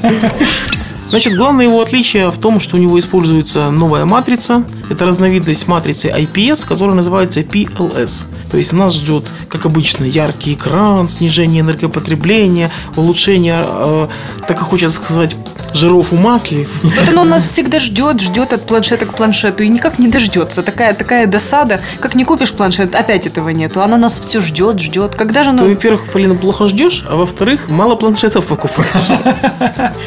Значит, 1.08 1.36
главное 1.36 1.64
его 1.64 1.80
отличие 1.80 2.30
в 2.30 2.38
том, 2.38 2.60
что 2.60 2.76
у 2.76 2.78
него 2.78 2.98
используется 2.98 3.70
новая 3.70 4.04
матрица. 4.04 4.62
Это 4.90 5.04
разновидность 5.04 5.66
матрицы 5.68 6.08
IPS, 6.08 6.66
которая 6.66 6.94
называется 6.94 7.40
PLS. 7.40 8.24
То 8.50 8.56
есть 8.56 8.72
нас 8.72 8.94
ждет, 8.94 9.24
как 9.48 9.66
обычно, 9.66 10.04
яркий 10.04 10.54
экран, 10.54 11.08
снижение 11.08 11.60
энергопотребления, 11.60 12.70
улучшение, 12.96 13.64
э, 13.66 14.08
так 14.46 14.58
и 14.58 14.62
хочется 14.64 14.96
сказать, 14.96 15.36
жиров 15.74 16.12
у 16.12 16.16
масле. 16.16 16.66
Вот 16.82 17.08
оно 17.08 17.24
нас 17.24 17.42
всегда 17.44 17.78
ждет, 17.78 18.20
ждет 18.20 18.52
от 18.52 18.66
планшета 18.66 19.04
к 19.06 19.14
планшету 19.14 19.62
и 19.62 19.68
никак 19.68 19.98
не 19.98 20.08
дождется. 20.08 20.62
Такая, 20.62 20.94
такая 20.94 21.26
досада. 21.26 21.80
Как 22.00 22.14
не 22.14 22.24
купишь 22.24 22.52
планшет, 22.52 22.94
опять 22.94 23.26
этого 23.26 23.50
нету. 23.50 23.82
Оно 23.82 23.96
нас 23.98 24.18
все 24.18 24.40
ждет, 24.40 24.80
ждет. 24.80 25.14
Когда 25.14 25.44
же 25.44 25.50
Ты, 25.50 25.56
оно... 25.58 25.64
во-первых, 25.68 26.10
Полина, 26.12 26.34
плохо 26.34 26.66
ждешь, 26.66 27.04
а 27.08 27.16
во-вторых, 27.16 27.68
мало 27.68 27.96
планшетов 27.96 28.46
покупаешь. 28.46 29.08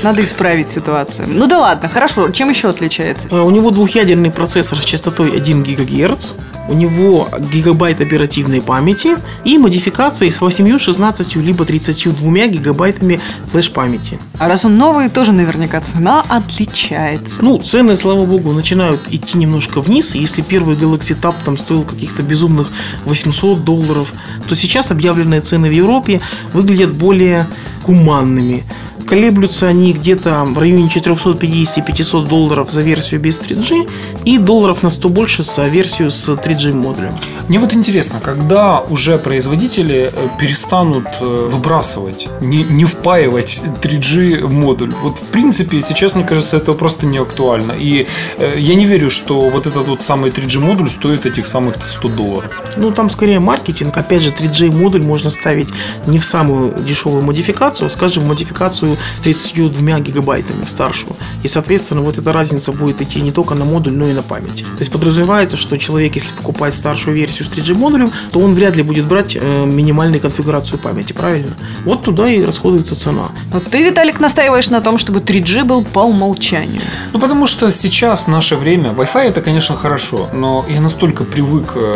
Надо 0.04 0.24
исправить 0.24 0.70
ситуацию. 0.70 1.28
Ну 1.30 1.48
да 1.48 1.60
ладно, 1.60 1.90
хорошо. 1.90 2.30
Чем 2.32 2.50
еще 2.50 2.70
отличается? 2.70 3.28
Э, 3.30 3.42
У 3.42 3.52
него 3.52 3.70
двухъядерный 3.70 4.32
процессор 4.72 4.82
с 4.82 4.86
частотой 4.86 5.36
1 5.36 5.64
ГГц, 5.64 6.34
у 6.70 6.74
него 6.74 7.30
гигабайт 7.52 8.00
оперативной 8.00 8.62
памяти 8.62 9.18
и 9.44 9.58
модификации 9.58 10.30
с 10.30 10.40
8, 10.40 10.80
16, 10.80 11.36
либо 11.36 11.66
32 11.66 12.48
гигабайтами 12.48 13.20
флеш-памяти. 13.52 14.20
А 14.40 14.48
раз 14.48 14.66
он 14.66 14.78
новый, 14.78 15.10
тоже 15.10 15.34
наверняка 15.34 15.82
цена 15.82 16.24
отличается. 16.30 17.44
Ну, 17.44 17.58
цены, 17.58 17.98
слава 17.98 18.26
богу, 18.26 18.54
начинают 18.54 19.02
идти 19.12 19.38
немножко 19.38 19.82
вниз. 19.82 20.16
Если 20.16 20.42
первый 20.42 20.76
Galaxy 20.76 21.20
Tab 21.20 21.36
там 21.44 21.58
стоил 21.58 21.84
каких-то 21.84 22.24
безумных 22.24 22.70
800 23.06 23.64
долларов, 23.66 24.14
то 24.48 24.56
сейчас 24.56 24.92
объявленные 24.92 25.42
цены 25.42 25.68
в 25.68 25.74
Европе 25.74 26.22
выглядят 26.54 26.94
более 26.94 27.48
гуманными. 27.86 28.64
Колеблются 29.08 29.68
они 29.68 29.94
где-то 29.94 30.44
в 30.46 30.58
районе 30.58 30.88
450-500 30.88 32.28
долларов 32.28 32.72
за 32.72 32.82
версию 32.82 33.20
без 33.20 33.40
3G 33.40 33.90
и 34.26 34.38
долларов 34.38 34.84
на 34.84 34.90
100 34.90 35.10
больше 35.10 35.44
за 35.44 35.68
версию 35.68 36.12
с 36.12 36.30
3G 36.30 36.74
модулем. 36.74 37.16
Мне 37.48 37.60
вот 37.60 37.74
интересно, 37.74 38.20
когда 38.22 38.80
уже 38.80 39.18
производители 39.18 40.12
э, 40.14 40.28
перестанут 40.40 41.06
э, 41.20 41.50
выбрасывать, 41.52 42.30
не, 42.42 42.64
не 42.64 42.86
впаивать 42.86 43.64
3G 43.82 44.48
модуль. 44.48 44.94
Вот 45.02 45.18
в 45.18 45.28
принципе 45.32 45.82
сейчас, 45.82 46.16
мне 46.16 46.24
кажется, 46.24 46.58
это 46.58 46.74
просто 46.74 47.06
не 47.06 47.18
актуально. 47.18 47.74
И 47.74 48.08
э, 48.38 48.54
я 48.58 48.76
не 48.76 48.86
верю, 48.86 49.10
что 49.10 49.50
вот 49.50 49.68
этот 49.68 49.88
вот 49.88 50.02
самый 50.02 50.32
3G 50.32 50.60
модуль 50.60 50.90
стоит 50.90 51.26
этих 51.26 51.48
самых 51.48 51.76
100 51.82 52.08
долларов. 52.10 52.52
Ну, 52.78 52.92
там 52.92 53.10
скорее 53.10 53.40
маркетинг. 53.40 53.98
Опять 53.98 54.22
же, 54.22 54.30
3G 54.32 54.72
модуль 54.72 55.04
можно 55.04 55.30
ставить 55.30 55.70
не 56.08 56.20
в 56.20 56.26
самую 56.26 56.74
дешевую 56.80 57.22
модификацию, 57.24 57.88
а, 57.88 57.90
скажем, 57.90 58.28
модификацию 58.28 58.91
с 59.16 59.22
32 59.22 60.00
гигабайтами 60.00 60.64
в 60.64 60.70
старшую. 60.70 61.16
И, 61.44 61.48
соответственно, 61.48 62.02
вот 62.02 62.18
эта 62.18 62.34
разница 62.34 62.72
будет 62.72 63.02
идти 63.02 63.22
не 63.22 63.32
только 63.32 63.56
на 63.56 63.66
модуль, 63.66 63.94
но 63.94 64.08
и 64.08 64.14
на 64.14 64.22
память. 64.22 64.64
То 64.64 64.80
есть 64.80 64.92
подразумевается, 64.92 65.58
что 65.58 65.78
человек, 65.78 66.16
если 66.16 66.34
покупает 66.34 66.76
старшую 66.76 67.16
версию 67.16 67.48
с 67.48 67.50
3G 67.50 67.76
модулем, 67.76 68.12
то 68.32 68.40
он 68.40 68.54
вряд 68.54 68.76
ли 68.76 68.84
будет 68.84 69.06
брать 69.06 69.36
э, 69.36 69.66
минимальную 69.66 70.22
конфигурацию 70.22 70.80
памяти, 70.80 71.14
правильно? 71.14 71.56
Вот 71.86 72.04
туда 72.04 72.30
и 72.30 72.44
расходуется 72.44 72.96
цена. 72.96 73.30
Вот 73.52 73.66
ты, 73.66 73.84
Виталик, 73.84 74.20
настаиваешь 74.20 74.70
на 74.70 74.82
том, 74.82 74.98
чтобы 74.98 75.20
3G 75.20 75.64
был 75.64 75.84
по 75.84 76.00
умолчанию. 76.00 76.82
Ну, 77.14 77.20
потому 77.20 77.48
что 77.48 77.72
сейчас, 77.72 78.24
в 78.24 78.28
наше 78.28 78.56
время, 78.56 78.92
Wi-Fi 78.92 79.30
это, 79.30 79.42
конечно, 79.42 79.76
хорошо, 79.76 80.30
но 80.34 80.66
я 80.70 80.82
настолько 80.82 81.24
привык 81.24 81.72
э, 81.76 81.96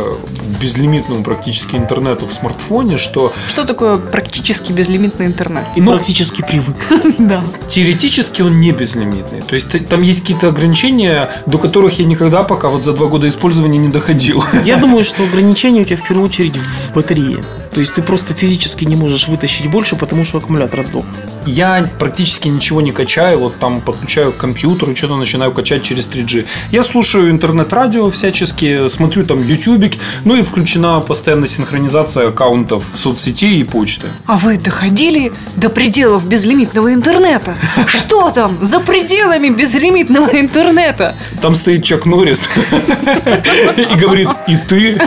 к 0.57 0.61
безлимитному 0.61 1.23
практически 1.23 1.75
интернету 1.75 2.27
в 2.27 2.33
смартфоне, 2.33 2.97
что 2.97 3.33
Что 3.47 3.65
такое 3.65 3.97
практически 3.97 4.71
безлимитный 4.71 5.25
интернет? 5.25 5.65
И 5.75 5.81
Ну, 5.81 5.93
практически 5.93 6.41
привык. 6.41 6.75
Да. 7.17 7.43
теоретически 7.67 8.41
он 8.41 8.59
не 8.59 8.71
безлимитный. 8.71 9.41
То 9.41 9.55
есть 9.55 9.87
там 9.87 10.01
есть 10.01 10.21
какие-то 10.21 10.49
ограничения, 10.49 11.29
до 11.45 11.57
которых 11.57 11.99
я 11.99 12.05
никогда 12.05 12.43
пока 12.43 12.69
вот 12.69 12.83
за 12.83 12.93
два 12.93 13.07
года 13.07 13.27
использования 13.27 13.77
не 13.77 13.89
доходил. 13.89 14.43
Я 14.63 14.77
думаю, 14.85 15.03
что 15.03 15.23
ограничение 15.23 15.83
у 15.83 15.85
тебя 15.85 15.97
в 15.97 16.07
первую 16.07 16.27
очередь 16.27 16.57
в 16.57 16.93
батарее. 16.93 17.43
То 17.73 17.79
есть 17.79 17.93
ты 17.93 18.01
просто 18.01 18.33
физически 18.33 18.85
не 18.85 18.95
можешь 18.95 19.27
вытащить 19.27 19.69
больше, 19.69 19.95
потому 19.95 20.23
что 20.23 20.37
аккумулятор 20.37 20.83
сдох. 20.83 21.05
Я 21.45 21.87
практически 21.99 22.47
ничего 22.47 22.81
не 22.81 22.91
качаю, 22.91 23.39
вот 23.39 23.59
там 23.59 23.81
подключаю 23.81 24.31
к 24.31 24.37
компьютеру, 24.37 24.95
что-то 24.95 25.15
начинаю 25.15 25.51
качать 25.51 25.83
через 25.83 26.07
3G. 26.07 26.45
Я 26.71 26.83
слушаю 26.83 27.29
интернет-радио 27.29 28.09
всячески, 28.09 28.87
смотрю 28.89 29.25
там 29.25 29.45
ютубик, 29.45 29.93
ну 30.23 30.35
и 30.35 30.41
включена 30.41 30.99
постоянно 31.01 31.47
синхронизация 31.47 32.29
аккаунтов 32.29 32.85
соцсетей 32.93 33.59
и 33.59 33.63
почты. 33.63 34.07
А 34.25 34.37
вы 34.37 34.57
доходили 34.57 35.31
до 35.55 35.69
пределов 35.69 36.27
безлимитного 36.27 36.93
интернета? 36.93 37.55
Что 37.87 38.31
там 38.31 38.63
за 38.65 38.79
пределами 38.79 39.49
безлимитного 39.49 40.29
интернета? 40.39 41.15
Там 41.41 41.55
стоит 41.55 41.83
Чак 41.83 42.05
Норрис 42.05 42.49
и 43.77 43.95
говорит, 43.95 44.29
и 44.47 44.57
ты? 44.57 44.97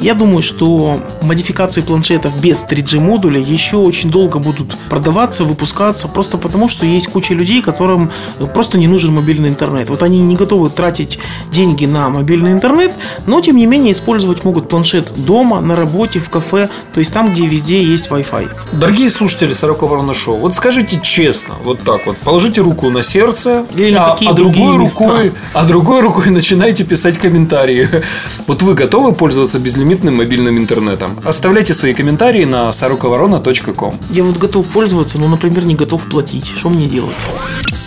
Я 0.00 0.14
думаю, 0.14 0.42
что 0.42 1.00
модификации 1.22 1.80
планшетов 1.80 2.40
без 2.40 2.64
3G 2.64 3.00
модуля 3.00 3.40
еще 3.40 3.76
очень 3.76 4.10
долго 4.10 4.38
будут 4.38 4.76
продаваться, 4.88 5.27
выпускаться, 5.44 6.08
просто 6.08 6.38
потому 6.38 6.68
что 6.68 6.86
есть 6.86 7.08
куча 7.08 7.34
людей, 7.34 7.62
которым 7.62 8.10
просто 8.54 8.78
не 8.78 8.88
нужен 8.88 9.14
мобильный 9.14 9.48
интернет. 9.48 9.90
Вот 9.90 10.02
они 10.02 10.20
не 10.20 10.36
готовы 10.36 10.70
тратить 10.70 11.18
деньги 11.52 11.86
на 11.86 12.08
мобильный 12.08 12.52
интернет, 12.52 12.92
но 13.26 13.40
тем 13.40 13.56
не 13.56 13.66
менее 13.66 13.92
использовать 13.92 14.44
могут 14.44 14.68
планшет 14.68 15.12
дома, 15.16 15.60
на 15.60 15.76
работе, 15.76 16.20
в 16.20 16.30
кафе, 16.30 16.68
то 16.94 17.00
есть 17.00 17.12
там, 17.12 17.32
где 17.32 17.46
везде 17.46 17.82
есть 17.82 18.08
Wi-Fi. 18.08 18.48
Дорогие 18.72 19.10
слушатели 19.10 19.52
Сорока 19.52 19.86
Ворона 19.86 20.14
Шоу, 20.14 20.38
вот 20.38 20.54
скажите 20.54 21.00
честно, 21.02 21.54
вот 21.64 21.80
так 21.80 22.06
вот, 22.06 22.16
положите 22.18 22.60
руку 22.60 22.90
на 22.90 23.02
сердце, 23.02 23.66
Или 23.74 23.94
а, 23.94 24.16
а 24.20 24.32
другой 24.32 24.76
рукой, 24.76 25.32
а 25.52 25.64
другой 25.64 26.00
рукой 26.00 26.30
начинайте 26.30 26.84
писать 26.84 27.18
комментарии. 27.18 27.88
Вот 28.46 28.62
вы 28.62 28.72
готовы 28.72 29.12
пользоваться 29.12 29.58
безлимитным 29.58 30.16
мобильным 30.16 30.56
интернетом? 30.56 31.20
Оставляйте 31.22 31.74
свои 31.74 31.92
комментарии 31.92 32.44
на 32.44 32.72
сороковорона.ком. 32.72 33.94
Я 34.10 34.24
вот 34.24 34.38
готов 34.38 34.66
пользоваться, 34.68 35.17
но, 35.18 35.28
например, 35.28 35.64
не 35.64 35.74
готов 35.74 36.08
платить. 36.08 36.46
Что 36.46 36.70
мне 36.70 36.86
делать? 36.86 37.16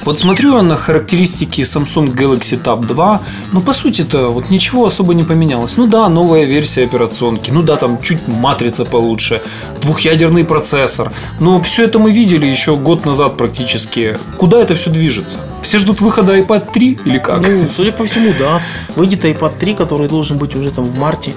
Вот 0.03 0.19
смотрю 0.19 0.55
я 0.55 0.63
на 0.63 0.75
характеристики 0.75 1.61
Samsung 1.61 2.15
Galaxy 2.15 2.61
Tab 2.61 2.85
2, 2.85 3.21
ну 3.53 3.61
по 3.61 3.73
сути-то 3.73 4.29
вот 4.29 4.49
ничего 4.49 4.87
особо 4.87 5.13
не 5.13 5.23
поменялось. 5.23 5.77
Ну 5.77 5.87
да, 5.87 6.09
новая 6.09 6.45
версия 6.45 6.85
операционки, 6.85 7.51
ну 7.51 7.61
да, 7.61 7.75
там 7.75 8.01
чуть 8.01 8.27
матрица 8.27 8.83
получше, 8.83 9.41
двухъядерный 9.81 10.43
процессор. 10.43 11.11
Но 11.39 11.61
все 11.61 11.83
это 11.83 11.99
мы 11.99 12.11
видели 12.11 12.47
еще 12.47 12.75
год 12.75 13.05
назад 13.05 13.37
практически. 13.37 14.17
Куда 14.37 14.59
это 14.59 14.73
все 14.73 14.89
движется? 14.89 15.37
Все 15.61 15.77
ждут 15.77 16.01
выхода 16.01 16.37
iPad 16.37 16.71
3 16.71 16.99
или 17.05 17.17
как? 17.19 17.47
Ну, 17.47 17.67
судя 17.73 17.91
по 17.91 18.05
всему, 18.05 18.33
да. 18.37 18.61
Выйдет 18.95 19.23
iPad 19.25 19.57
3, 19.59 19.73
который 19.75 20.07
должен 20.07 20.37
быть 20.37 20.55
уже 20.55 20.71
там 20.71 20.85
в 20.85 20.97
марте. 20.99 21.31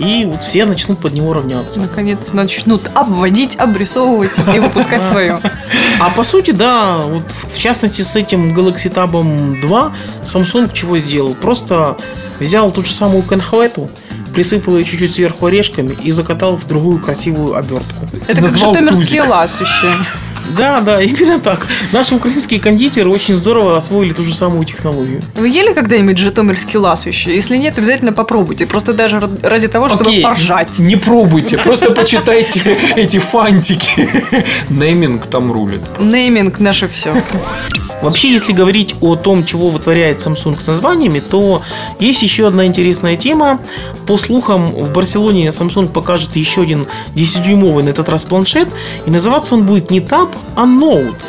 И 0.00 0.24
вот 0.26 0.42
все 0.42 0.64
начнут 0.64 0.98
под 0.98 1.12
него 1.14 1.32
равняться. 1.32 1.80
Наконец 1.80 2.32
начнут 2.32 2.90
обводить, 2.94 3.56
обрисовывать 3.56 4.32
и 4.54 4.58
выпускать 4.58 5.04
свое. 5.04 5.38
А 6.00 6.10
по 6.10 6.24
сути, 6.24 6.50
да, 6.50 6.98
вот 6.98 7.24
в 7.52 7.58
частности 7.58 8.02
с 8.02 8.16
этим 8.16 8.54
Galaxy 8.58 8.92
Tab 8.92 9.60
2 9.60 9.92
Samsung 10.24 10.70
чего 10.72 10.98
сделал? 10.98 11.34
Просто 11.34 11.96
взял 12.40 12.70
ту 12.70 12.84
же 12.84 12.92
самую 12.92 13.22
конхвету, 13.22 13.90
присыпал 14.34 14.76
ее 14.76 14.84
чуть-чуть 14.84 15.14
сверху 15.14 15.46
орешками 15.46 15.96
и 16.02 16.10
закатал 16.12 16.56
в 16.56 16.66
другую 16.66 16.98
красивую 17.00 17.54
обертку. 17.56 18.06
Это 18.26 18.34
как 18.34 18.42
Назвал 18.42 18.74
житомирские 18.74 19.20
тузик. 19.22 19.30
ласощи. 19.30 19.88
Да, 20.56 20.80
да, 20.80 21.02
именно 21.02 21.38
так. 21.38 21.66
Наши 21.92 22.14
украинские 22.14 22.60
кондитеры 22.60 23.10
очень 23.10 23.36
здорово 23.36 23.76
освоили 23.76 24.12
ту 24.12 24.24
же 24.24 24.34
самую 24.34 24.64
технологию. 24.64 25.22
Вы 25.34 25.48
ели 25.48 25.72
когда-нибудь 25.72 26.18
житомирский 26.18 26.78
ласощи? 26.78 27.28
Если 27.28 27.56
нет, 27.56 27.78
обязательно 27.78 28.12
попробуйте. 28.12 28.66
Просто 28.66 28.92
даже 28.92 29.20
ради 29.42 29.68
того, 29.68 29.88
чтобы 29.88 30.10
Окей, 30.10 30.22
поржать. 30.22 30.78
Не 30.78 30.96
пробуйте, 30.96 31.58
просто 31.58 31.90
почитайте 31.90 32.62
эти 32.96 33.18
фантики. 33.18 34.08
Нейминг 34.68 35.26
там 35.26 35.52
рулит. 35.52 35.82
Нейминг 35.98 36.58
наше 36.60 36.88
все. 36.88 37.22
Вообще, 38.02 38.30
если 38.30 38.52
говорить 38.52 38.94
о 39.00 39.16
том, 39.16 39.44
чего 39.44 39.68
вытворяет 39.68 40.18
Samsung 40.18 40.60
с 40.60 40.66
названиями, 40.66 41.20
то 41.20 41.62
есть 41.98 42.22
еще 42.22 42.46
одна 42.46 42.66
интересная 42.66 43.16
тема. 43.16 43.58
По 44.06 44.18
слухам, 44.18 44.70
в 44.70 44.92
Барселоне 44.92 45.48
Samsung 45.48 45.88
покажет 45.88 46.36
еще 46.36 46.62
один 46.62 46.86
10-дюймовый 47.14 47.82
на 47.82 47.88
этот 47.88 48.08
раз 48.08 48.24
планшет, 48.24 48.68
и 49.06 49.10
называться 49.10 49.54
он 49.54 49.64
будет 49.64 49.90
не 49.90 50.00
Tab, 50.00 50.28
а. 50.54 50.64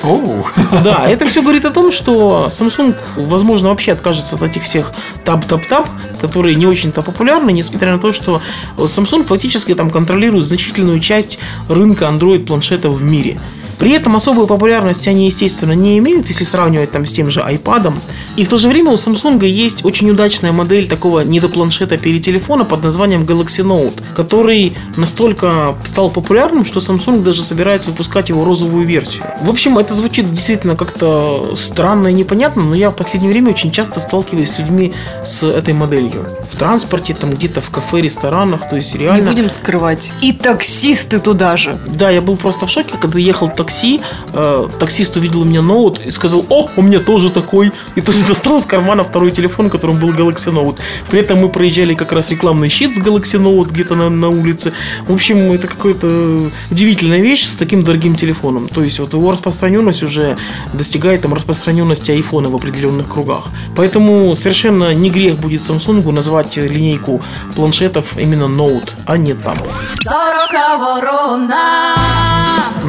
Оу. 0.03 0.45
Да, 0.83 1.07
это 1.07 1.25
все 1.27 1.41
говорит 1.41 1.65
о 1.65 1.71
том, 1.71 1.91
что 1.91 2.47
Samsung, 2.49 2.95
возможно, 3.15 3.69
вообще 3.69 3.91
откажется 3.91 4.35
от 4.35 4.43
этих 4.43 4.63
всех 4.63 4.93
Tab-Tab-Tab, 5.25 5.87
которые 6.21 6.55
не 6.55 6.65
очень-то 6.65 7.01
популярны, 7.01 7.51
несмотря 7.51 7.93
на 7.93 7.99
то, 7.99 8.13
что 8.13 8.41
Samsung 8.77 9.23
фактически 9.23 9.73
там 9.75 9.89
контролирует 9.89 10.45
значительную 10.45 10.99
часть 10.99 11.39
рынка 11.67 12.05
Android 12.05 12.45
планшетов 12.45 12.95
в 12.95 13.03
мире. 13.03 13.39
При 13.87 13.95
этом 13.95 14.17
особой 14.17 14.47
популярности 14.47 15.07
они, 15.07 15.27
естественно, 15.27 15.71
не 15.71 15.97
имеют, 15.99 16.27
если 16.27 16.43
сравнивать 16.43 16.91
там 16.91 17.05
с 17.05 17.13
тем 17.13 17.31
же 17.31 17.39
iPad. 17.39 17.97
И 18.35 18.43
в 18.43 18.49
то 18.49 18.57
же 18.57 18.67
время 18.67 18.91
у 18.91 18.95
Samsung 18.95 19.41
есть 19.47 19.85
очень 19.85 20.09
удачная 20.09 20.51
модель 20.51 20.89
такого 20.89 21.21
недопланшета 21.21 21.97
перед 21.97 22.21
телефона 22.21 22.65
под 22.65 22.83
названием 22.83 23.23
Galaxy 23.23 23.63
Note, 23.63 23.93
который 24.13 24.75
настолько 24.97 25.75
стал 25.85 26.09
популярным, 26.09 26.65
что 26.65 26.81
Samsung 26.81 27.23
даже 27.23 27.41
собирается 27.43 27.91
выпускать 27.91 28.27
его 28.27 28.43
розовую 28.43 28.85
версию. 28.85 29.23
В 29.39 29.49
общем, 29.49 29.77
это 29.77 29.93
звучит 29.93 30.29
действительно 30.33 30.75
как-то 30.75 31.55
странно 31.55 32.09
и 32.09 32.13
непонятно, 32.13 32.63
но 32.63 32.75
я 32.75 32.91
в 32.91 32.93
последнее 32.93 33.31
время 33.31 33.51
очень 33.51 33.71
часто 33.71 34.01
сталкиваюсь 34.01 34.51
с 34.51 34.59
людьми 34.59 34.93
с 35.25 35.43
этой 35.43 35.73
моделью. 35.73 36.27
В 36.51 36.57
транспорте, 36.57 37.13
там 37.13 37.29
где-то 37.29 37.61
в 37.61 37.69
кафе, 37.69 38.01
ресторанах, 38.01 38.69
то 38.69 38.75
есть 38.75 38.95
Не 38.95 39.03
реально... 39.03 39.31
будем 39.31 39.49
скрывать. 39.49 40.11
И 40.21 40.33
таксисты 40.33 41.19
туда 41.19 41.55
же. 41.55 41.79
Да, 41.87 42.09
я 42.09 42.21
был 42.21 42.35
просто 42.35 42.65
в 42.65 42.69
шоке, 42.69 42.97
когда 42.99 43.17
ехал 43.17 43.47
в 43.47 43.55
такси, 43.77 44.01
э, 44.33 44.67
таксист 44.79 45.15
увидел 45.17 45.41
у 45.41 45.45
меня 45.45 45.61
ноут 45.61 46.01
и 46.05 46.11
сказал, 46.11 46.45
о, 46.49 46.69
у 46.75 46.81
меня 46.81 46.99
тоже 46.99 47.29
такой. 47.29 47.71
И 47.95 48.01
тут 48.01 48.15
же 48.15 48.25
достал 48.25 48.57
из 48.57 48.65
кармана 48.65 49.03
второй 49.03 49.31
телефон, 49.31 49.69
которым 49.69 49.99
был 49.99 50.09
Galaxy 50.09 50.51
Note. 50.51 50.79
При 51.09 51.19
этом 51.19 51.39
мы 51.39 51.49
проезжали 51.49 51.93
как 51.93 52.11
раз 52.11 52.31
рекламный 52.31 52.69
щит 52.69 52.95
с 52.95 52.99
Galaxy 52.99 53.39
Note 53.39 53.69
где-то 53.71 53.95
на, 53.95 54.09
на 54.09 54.29
улице. 54.29 54.73
В 55.07 55.13
общем, 55.13 55.51
это 55.51 55.67
какая-то 55.67 56.49
удивительная 56.71 57.21
вещь 57.21 57.43
с 57.43 57.55
таким 57.55 57.83
дорогим 57.83 58.15
телефоном. 58.15 58.67
То 58.67 58.81
есть 58.81 58.99
вот 58.99 59.13
его 59.13 59.31
распространенность 59.31 60.03
уже 60.03 60.37
достигает 60.73 61.21
там 61.21 61.33
распространенности 61.33 62.11
айфона 62.11 62.49
в 62.49 62.55
определенных 62.55 63.07
кругах. 63.09 63.47
Поэтому 63.75 64.35
совершенно 64.35 64.93
не 64.93 65.09
грех 65.09 65.37
будет 65.37 65.61
Samsung 65.61 66.11
назвать 66.11 66.57
линейку 66.57 67.21
планшетов 67.55 68.17
именно 68.17 68.45
Note, 68.45 68.89
а 69.05 69.17
не 69.17 69.33
там. 69.33 69.57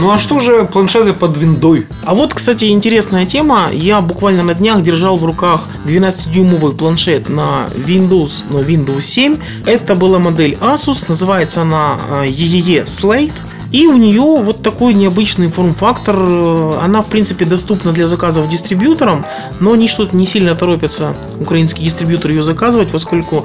Ну 0.00 0.12
а 0.12 0.18
что 0.18 0.38
же 0.38 0.67
планшеты 0.70 1.12
под 1.12 1.36
виндой? 1.36 1.86
А 2.04 2.14
вот, 2.14 2.34
кстати, 2.34 2.66
интересная 2.66 3.26
тема. 3.26 3.70
Я 3.72 4.00
буквально 4.00 4.42
на 4.42 4.54
днях 4.54 4.82
держал 4.82 5.16
в 5.16 5.24
руках 5.24 5.64
12-дюймовый 5.86 6.74
планшет 6.74 7.28
на 7.28 7.68
Windows, 7.86 8.44
но 8.50 8.60
Windows 8.60 9.02
7. 9.02 9.38
Это 9.66 9.94
была 9.94 10.18
модель 10.18 10.56
Asus, 10.60 11.04
называется 11.08 11.62
она 11.62 11.98
э, 12.10 12.26
EEE 12.26 12.84
Slate. 12.86 13.32
И 13.70 13.86
у 13.86 13.96
нее 13.96 14.22
вот 14.22 14.62
такой 14.62 14.94
необычный 14.94 15.48
форм-фактор. 15.48 16.16
Э, 16.18 16.78
Она, 16.82 17.02
в 17.02 17.06
принципе, 17.06 17.44
доступна 17.44 17.92
для 17.92 18.06
заказов 18.06 18.48
дистрибьюторам, 18.48 19.26
но 19.60 19.72
они 19.72 19.88
что-то 19.88 20.16
не 20.16 20.26
сильно 20.26 20.54
торопятся, 20.54 21.14
украинский 21.38 21.84
дистрибьютор, 21.84 22.30
ее 22.30 22.42
заказывать, 22.42 22.88
поскольку 22.88 23.44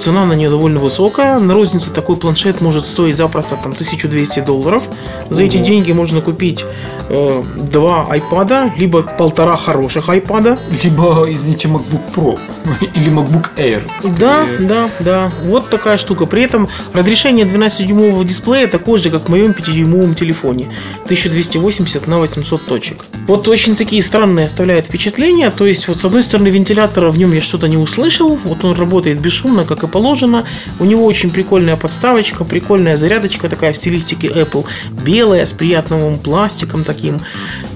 цена 0.00 0.24
на 0.24 0.34
нее 0.34 0.50
довольно 0.50 0.78
высокая. 0.78 1.38
На 1.38 1.54
рознице 1.54 1.90
такой 1.90 2.16
планшет 2.16 2.60
может 2.60 2.86
стоить 2.86 3.16
запросто 3.16 3.56
там, 3.56 3.72
1200 3.72 4.40
долларов. 4.40 4.82
За 5.30 5.42
эти 5.42 5.56
деньги 5.58 5.92
можно 5.92 6.20
купить 6.20 6.64
э, 7.08 7.42
два 7.56 8.06
iPad, 8.10 8.72
либо 8.76 9.02
полтора 9.02 9.56
хороших 9.56 10.08
iPad. 10.08 10.58
Либо, 10.82 11.26
извините, 11.32 11.68
MacBook 11.68 12.14
Pro 12.14 12.38
или 12.94 13.10
MacBook 13.10 13.56
Air. 13.56 13.86
Да, 14.18 14.44
скорее. 14.44 14.68
да, 14.68 14.90
да. 15.00 15.32
Вот 15.44 15.68
такая 15.68 15.98
штука. 15.98 16.26
При 16.26 16.42
этом 16.42 16.68
разрешение 16.92 17.46
12-дюймового 17.46 18.24
дисплея 18.24 18.66
такое 18.66 19.00
же, 19.00 19.10
как 19.10 19.22
в 19.24 19.28
моем 19.28 19.52
5-дюймовом 19.52 20.14
телефоне. 20.14 20.68
1280 21.04 22.06
на 22.06 22.18
800 22.18 22.66
точек. 22.66 23.04
Вот 23.26 23.48
очень 23.48 23.76
такие 23.76 24.02
странные 24.02 24.46
оставляет 24.46 24.86
впечатления. 24.86 25.50
То 25.50 25.66
есть, 25.66 25.88
вот 25.88 25.98
с 25.98 26.04
одной 26.04 26.22
стороны, 26.22 26.48
вентилятора 26.48 27.10
в 27.10 27.18
нем 27.18 27.32
я 27.32 27.40
что-то 27.40 27.68
не 27.68 27.76
услышал. 27.76 28.38
Вот 28.44 28.64
он 28.64 28.76
работает 28.76 29.20
бесшумно, 29.20 29.55
как 29.64 29.82
и 29.82 29.86
положено. 29.86 30.44
У 30.78 30.84
него 30.84 31.04
очень 31.04 31.30
прикольная 31.30 31.76
подставочка, 31.76 32.44
прикольная 32.44 32.96
зарядочка 32.96 33.48
такая 33.48 33.72
в 33.72 33.76
стилистике 33.76 34.28
Apple. 34.28 34.64
Белая, 35.04 35.44
с 35.44 35.52
приятным 35.52 36.18
пластиком 36.18 36.84
таким. 36.84 37.20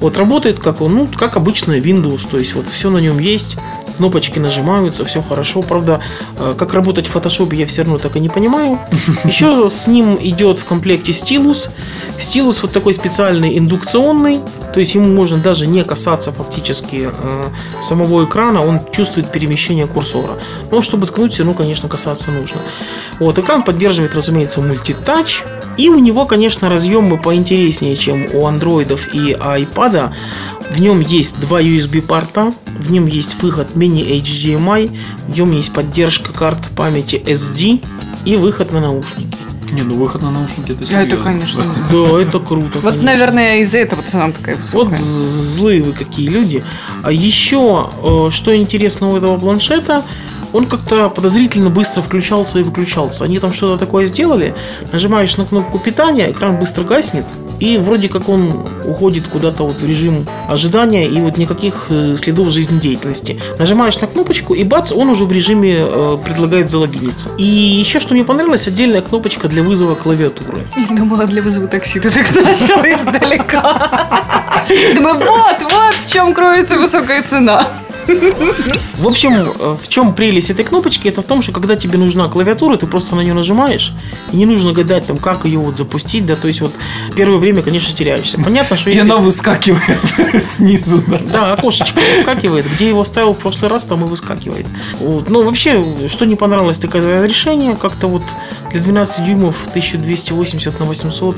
Вот 0.01 0.17
работает 0.17 0.61
как 0.61 0.81
он, 0.81 0.95
ну, 0.95 1.09
как 1.09 1.37
обычно 1.37 1.79
Windows. 1.79 2.29
То 2.31 2.39
есть, 2.39 2.55
вот 2.55 2.69
все 2.69 2.91
на 2.91 2.99
нем 2.99 3.19
есть 3.19 3.57
кнопочки 4.01 4.39
нажимаются, 4.39 5.05
все 5.05 5.21
хорошо. 5.21 5.61
Правда, 5.61 6.01
э, 6.39 6.55
как 6.57 6.73
работать 6.73 7.07
в 7.07 7.11
фотошопе 7.11 7.59
я 7.59 7.67
все 7.67 7.83
равно 7.83 7.99
так 7.99 8.17
и 8.17 8.21
не 8.21 8.31
понимаю. 8.31 8.79
Еще 9.25 9.69
с 9.69 9.87
ним 9.87 10.17
идет 10.19 10.59
в 10.59 10.65
комплекте 10.65 11.13
стилус. 11.13 11.69
Стилус 12.19 12.63
вот 12.63 12.73
такой 12.73 12.95
специальный 12.95 13.59
индукционный, 13.59 14.41
то 14.73 14.81
есть 14.81 14.95
ему 14.95 15.09
можно 15.15 15.37
даже 15.37 15.67
не 15.67 15.85
касаться 15.85 16.33
фактически 16.33 17.11
э, 17.13 17.49
самого 17.83 18.25
экрана, 18.25 18.65
он 18.65 18.81
чувствует 18.91 19.31
перемещение 19.31 19.87
курсора. 19.87 20.39
Но 20.71 20.81
чтобы 20.81 21.07
ткнуть, 21.07 21.35
все 21.35 21.43
равно, 21.43 21.59
конечно, 21.59 21.87
касаться 21.87 22.31
нужно. 22.31 22.63
Вот, 23.19 23.39
экран 23.39 23.63
поддерживает, 23.63 24.15
разумеется, 24.15 24.63
мультитач. 24.63 25.43
И 25.77 25.91
у 25.91 25.99
него, 25.99 26.25
конечно, 26.25 26.71
разъемы 26.71 27.19
поинтереснее, 27.19 27.97
чем 27.97 28.29
у 28.33 28.47
андроидов 28.47 29.15
и 29.15 29.33
iPad. 29.33 30.11
В 30.71 30.81
нем 30.81 31.01
есть 31.01 31.41
два 31.41 31.61
USB 31.61 32.01
порта, 32.01 32.53
в 32.81 32.91
нем 32.91 33.07
есть 33.07 33.41
выход 33.43 33.77
мини-HDMI, 33.77 34.97
в 35.29 35.37
нем 35.37 35.53
есть 35.53 35.73
поддержка 35.73 36.33
карт 36.33 36.59
памяти 36.77 37.17
SD 37.25 37.85
и 38.25 38.37
выход 38.37 38.73
на 38.73 38.81
наушники. 38.81 39.37
Не, 39.73 39.83
ну 39.83 39.95
выход 39.95 40.23
на 40.23 40.31
наушники 40.33 40.73
это 40.73 40.83
Это, 40.83 40.87
серьезно. 40.87 41.17
конечно. 41.25 41.65
Да, 41.93 42.21
это 42.21 42.41
круто. 42.41 42.71
Вот, 42.81 42.83
конечно. 42.83 43.03
наверное, 43.03 43.59
из-за 43.61 43.79
этого 43.79 44.03
цена 44.03 44.33
такая 44.33 44.57
Вот 44.57 44.65
высокая. 44.89 44.99
з- 44.99 45.55
злые 45.55 45.83
вы 45.83 45.93
какие 45.93 46.29
люди. 46.29 46.65
А 47.05 47.13
еще, 47.13 47.89
э, 48.03 48.29
что 48.33 48.57
интересно 48.57 49.11
у 49.11 49.17
этого 49.17 49.39
планшета, 49.39 50.03
он 50.53 50.67
как-то 50.67 51.09
подозрительно 51.09 51.71
быстро 51.71 52.03
включался 52.03 52.59
и 52.59 52.63
выключался. 52.65 53.25
Они 53.25 53.39
там 53.39 53.53
что-то 53.53 53.79
такое 53.79 54.07
сделали, 54.07 54.55
нажимаешь 54.93 55.37
на 55.37 55.47
кнопку 55.47 55.79
питания, 55.79 56.33
экран 56.33 56.57
быстро 56.59 56.83
гаснет, 56.83 57.25
и 57.61 57.79
вроде 57.79 58.09
как 58.09 58.29
он 58.29 58.67
уходит 58.85 59.29
куда-то 59.29 59.65
вот 59.65 59.81
в 59.81 59.87
режим 59.87 60.27
ожидания, 60.49 61.07
и 61.07 61.21
вот 61.21 61.37
никаких 61.37 61.87
э, 61.91 62.17
следов 62.19 62.51
жизнедеятельности. 62.51 63.41
Нажимаешь 63.59 64.01
на 64.01 64.07
кнопочку, 64.07 64.55
и 64.55 64.65
бац, 64.65 64.91
он 64.93 65.11
уже 65.11 65.27
в 65.27 65.33
режиме 65.33 65.77
э, 65.79 66.19
предлагает 66.25 66.71
залогиниться. 66.71 67.31
И 67.39 67.45
еще 67.45 68.01
что 68.01 68.15
мне 68.15 68.25
понравилось, 68.25 68.67
отдельная 68.67 69.03
кнопочка 69.03 69.47
для 69.49 69.63
вызова 69.63 69.95
клавиатуры. 69.95 70.63
Думала, 70.91 71.27
для 71.27 71.43
вызова 71.43 71.69
такси 71.69 72.01
ты 72.01 72.11
так 72.11 72.35
начал 72.35 72.81
издалека. 72.81 74.67
Думаю, 74.95 75.17
вот, 75.19 75.63
вот 75.63 75.95
в 75.95 76.11
чем 76.11 76.35
кроется 76.35 76.79
высокая 76.79 77.23
цена. 77.23 77.67
В 78.95 79.07
общем, 79.07 79.77
в 79.77 79.89
чем 79.89 80.15
прелесть 80.15 80.51
этой 80.51 80.65
кнопочки, 80.65 81.09
это 81.09 81.23
в 81.23 81.25
том, 81.25 81.43
что 81.43 81.53
когда 81.53 81.77
тебе 81.77 81.99
нужна 81.99 82.29
клавиатура, 82.29 82.77
ты 82.77 82.87
просто 82.87 83.17
на 83.17 83.21
нее 83.21 83.35
нажимаешь, 83.35 83.93
и 84.33 84.37
не 84.37 84.47
нужно 84.47 84.73
гадать, 84.73 85.07
там, 85.07 85.17
как 85.17 85.45
ее 85.45 85.59
вот 85.59 85.79
запустить, 85.79 86.27
да, 86.27 86.37
то 86.37 86.49
есть 86.49 86.61
вот 86.61 86.75
первое 87.17 87.39
время, 87.39 87.63
конечно, 87.63 87.95
теряешься. 87.97 88.39
Понятно, 88.43 88.77
что 88.77 88.91
И 88.91 88.95
если... 88.95 89.09
она 89.09 89.17
выскакивает 89.19 90.01
снизу. 90.43 91.03
да. 91.07 91.41
Да, 91.41 91.53
окошечко 91.55 92.01
выскакивает. 92.01 92.67
Где 92.73 92.89
его 92.89 93.05
ставил 93.05 93.33
в 93.33 93.39
прошлый 93.39 93.71
раз, 93.71 93.85
там 93.85 94.05
и 94.05 94.09
выскакивает. 94.09 94.67
Вот. 94.99 95.29
Ну, 95.31 95.43
вообще, 95.45 95.85
что 96.09 96.27
не 96.27 96.37
понравилось, 96.37 96.79
так 96.79 96.95
это 96.95 97.25
решение. 97.25 97.77
Как-то 97.77 98.09
вот 98.09 98.23
для 98.73 98.81
12 98.81 99.25
дюймов 99.25 99.57
1280 99.69 100.79
на 100.79 100.85
800. 100.85 101.37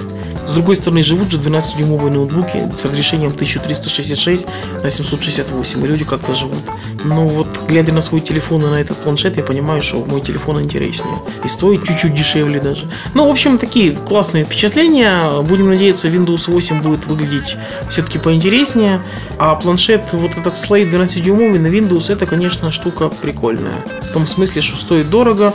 С 0.48 0.52
другой 0.52 0.76
стороны, 0.76 1.02
живут 1.02 1.30
же 1.30 1.38
12-дюймовые 1.38 2.10
ноутбуки 2.10 2.70
с 2.78 2.84
разрешением 2.84 3.30
1366 3.30 4.46
на 4.82 4.90
768. 4.90 5.84
И 5.84 5.86
люди 5.86 6.04
как-то 6.04 6.34
живут. 6.34 6.61
Но 7.04 7.28
вот, 7.28 7.48
глядя 7.68 7.92
на 7.92 8.00
свой 8.00 8.20
телефон 8.20 8.62
и 8.62 8.66
на 8.68 8.80
этот 8.80 8.96
планшет, 8.98 9.36
я 9.36 9.42
понимаю, 9.42 9.82
что 9.82 10.04
мой 10.04 10.20
телефон 10.20 10.62
интереснее. 10.62 11.16
И 11.44 11.48
стоит 11.48 11.84
чуть-чуть 11.84 12.14
дешевле 12.14 12.60
даже. 12.60 12.88
Ну, 13.14 13.26
в 13.26 13.30
общем, 13.30 13.58
такие 13.58 13.92
классные 13.92 14.44
впечатления. 14.44 15.42
Будем 15.42 15.68
надеяться, 15.68 16.08
Windows 16.08 16.50
8 16.50 16.80
будет 16.80 17.06
выглядеть 17.06 17.56
все-таки 17.90 18.18
поинтереснее. 18.18 19.02
А 19.38 19.54
планшет, 19.56 20.04
вот 20.12 20.36
этот 20.36 20.56
слайд 20.56 20.92
12-дюймовый 20.92 21.58
на 21.58 21.66
Windows, 21.66 22.12
это, 22.12 22.26
конечно, 22.26 22.70
штука 22.70 23.08
прикольная. 23.08 23.84
В 24.02 24.12
том 24.12 24.26
смысле, 24.26 24.62
что 24.62 24.76
стоит 24.76 25.10
дорого, 25.10 25.54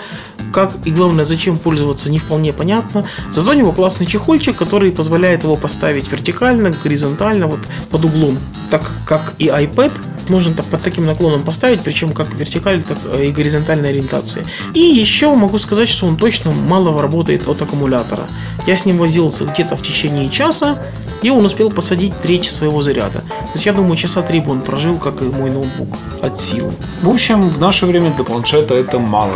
как 0.54 0.74
и 0.86 0.92
главное, 0.92 1.26
зачем 1.26 1.60
пользоваться, 1.60 2.10
не 2.10 2.20
вполне 2.20 2.52
понятно. 2.52 3.06
Зато 3.32 3.52
у 3.52 3.54
него 3.54 3.72
классный 3.72 4.06
чехольчик, 4.06 4.56
который 4.56 4.92
позволяет 4.92 5.44
его 5.44 5.56
поставить 5.56 6.12
вертикально, 6.12 6.72
горизонтально, 6.72 7.48
вот 7.48 7.60
под 7.90 8.06
углом. 8.06 8.38
Так 8.70 8.92
как 9.06 9.34
и 9.40 9.48
iPad, 9.48 9.92
можно 10.30 10.54
так, 10.54 10.66
под 10.66 10.82
таким 10.82 11.06
наклоном 11.06 11.44
поставить, 11.44 11.82
причем 11.82 12.14
как 12.14 12.34
вертикальной, 12.34 12.84
так 12.84 12.98
и 13.20 13.32
горизонтальной 13.32 13.90
ориентации. 13.90 14.46
И 14.74 14.80
еще 14.80 15.34
могу 15.34 15.58
сказать, 15.58 15.90
что 15.90 16.08
он 16.08 16.18
точно 16.18 16.52
мало 16.52 17.02
работает 17.02 17.48
от 17.48 17.62
аккумулятора. 17.62 18.28
Я 18.66 18.76
с 18.78 18.86
ним 18.86 18.98
возился 18.98 19.46
где-то 19.46 19.76
в 19.76 19.82
течение 19.82 20.30
часа, 20.30 20.82
и 21.22 21.30
он 21.30 21.46
успел 21.46 21.70
посадить 21.70 22.14
треть 22.22 22.50
своего 22.50 22.82
заряда. 22.82 23.20
То 23.20 23.54
есть 23.54 23.66
я 23.66 23.74
думаю, 23.74 23.98
часа 23.98 24.22
три 24.22 24.40
бы 24.40 24.52
он 24.52 24.62
прожил, 24.62 24.98
как 24.98 25.22
и 25.22 25.26
мой 25.26 25.50
ноутбук, 25.50 25.90
от 26.22 26.40
силы. 26.40 26.72
В 27.02 27.10
общем, 27.10 27.42
в 27.50 27.60
наше 27.60 27.86
время 27.86 28.12
для 28.12 28.24
планшета 28.24 28.76
это 28.76 29.00
мало. 29.00 29.34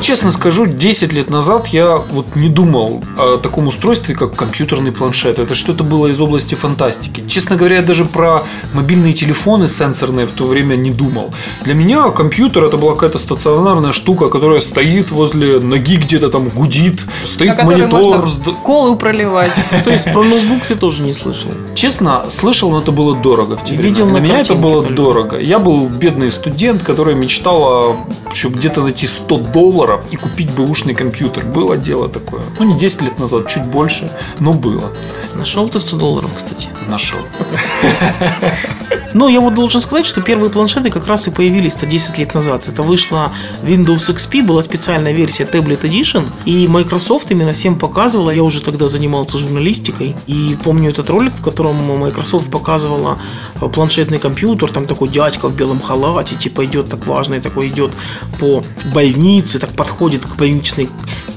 Честно 0.00 0.32
скажу, 0.32 0.66
10 0.66 1.14
лет 1.14 1.30
назад 1.30 1.68
я 1.68 1.96
вот 1.96 2.36
не 2.36 2.50
думал 2.50 3.02
о 3.16 3.38
таком 3.38 3.68
устройстве, 3.68 4.14
как 4.14 4.34
компьютерный 4.36 4.92
планшет. 4.92 5.38
Это 5.38 5.54
что-то 5.54 5.82
было 5.82 6.08
из 6.08 6.20
области 6.20 6.54
фантастики. 6.54 7.24
Честно 7.26 7.56
говоря, 7.56 7.76
я 7.76 7.82
даже 7.82 8.04
про 8.04 8.42
мобильные 8.74 9.14
телефоны 9.14 9.66
сенсорные 9.66 10.26
в 10.26 10.32
то 10.32 10.44
время 10.44 10.76
не 10.76 10.90
думал. 10.90 11.32
Для 11.62 11.72
меня 11.74 12.10
компьютер 12.10 12.66
это 12.66 12.76
была 12.76 12.92
какая-то 12.92 13.18
стационарная 13.18 13.92
штука, 13.92 14.28
которая 14.28 14.60
стоит 14.60 15.10
возле 15.10 15.58
ноги 15.58 15.96
где-то 15.96 16.28
там 16.28 16.50
гудит, 16.50 17.06
стоит 17.22 17.62
монитор. 17.62 18.02
можно 18.02 18.26
с 18.26 18.36
колу 18.52 18.96
проливать. 18.96 19.52
То 19.84 19.90
есть 19.90 20.04
про 20.04 20.22
ноутбук 20.22 20.64
ты 20.66 20.76
тоже 20.76 21.02
не 21.02 21.12
слышал. 21.12 21.50
Честно, 21.74 22.26
слышал, 22.28 22.70
но 22.70 22.80
это 22.80 22.92
было 22.92 23.14
дорого 23.14 23.56
в 23.56 23.64
те 23.64 23.74
видел 23.76 24.06
Для 24.06 24.14
на 24.14 24.18
меня 24.18 24.40
это 24.40 24.54
было 24.54 24.82
только. 24.82 24.94
дорого. 24.94 25.40
Я 25.40 25.58
был 25.58 25.88
бедный 25.88 26.30
студент, 26.30 26.82
который 26.82 27.14
мечтал, 27.14 27.96
чтобы 28.32 28.56
где-то 28.56 28.82
найти 28.82 29.06
100 29.06 29.38
долларов 29.38 30.04
и 30.10 30.16
купить 30.16 30.50
бэушный 30.52 30.94
компьютер. 30.94 31.44
Было 31.44 31.76
дело 31.76 32.08
такое. 32.08 32.42
Ну, 32.58 32.66
не 32.66 32.78
10 32.78 33.02
лет 33.02 33.18
назад, 33.18 33.48
чуть 33.48 33.64
больше, 33.64 34.10
но 34.38 34.52
было. 34.52 34.92
Нашел 35.34 35.68
ты 35.68 35.80
100 35.80 35.96
долларов, 35.96 36.30
кстати. 36.34 36.68
Нашел. 36.88 37.20
Но 39.14 39.28
я 39.28 39.40
вот 39.40 39.54
должен 39.54 39.80
сказать, 39.80 40.06
что 40.06 40.20
первые 40.20 40.50
планшеты 40.50 40.90
как 40.90 41.06
раз 41.06 41.28
и 41.28 41.30
появились-то 41.30 41.86
10 41.86 42.18
лет 42.18 42.34
назад. 42.34 42.64
Это 42.66 42.82
вышла 42.82 43.32
Windows 43.62 44.12
XP, 44.12 44.42
была 44.42 44.62
специальная 44.62 45.12
версия 45.12 45.44
Tablet 45.44 45.82
Edition, 45.82 46.24
и 46.44 46.66
Microsoft 46.66 47.30
именно 47.30 47.52
всем 47.52 47.78
показывала, 47.78 48.30
я 48.34 48.42
уже 48.42 48.60
тогда 48.62 48.88
занимался 48.88 49.38
журналистикой, 49.38 50.14
и 50.26 50.56
помню 50.62 50.90
этот 50.90 51.10
ролик, 51.10 51.32
в 51.34 51.42
котором 51.42 51.76
Microsoft 52.00 52.50
показывала 52.50 53.18
э, 53.60 53.68
планшетный 53.68 54.18
компьютер, 54.18 54.70
там 54.70 54.86
такой 54.86 55.08
дядька 55.08 55.48
в 55.48 55.56
белом 55.56 55.80
халате, 55.80 56.36
типа 56.36 56.64
идет 56.64 56.90
так 56.90 57.06
важный, 57.06 57.40
такой 57.40 57.68
идет 57.68 57.92
по 58.38 58.62
больнице, 58.92 59.58
так 59.58 59.70
подходит 59.70 60.26
к 60.26 60.36
больничной 60.36 60.88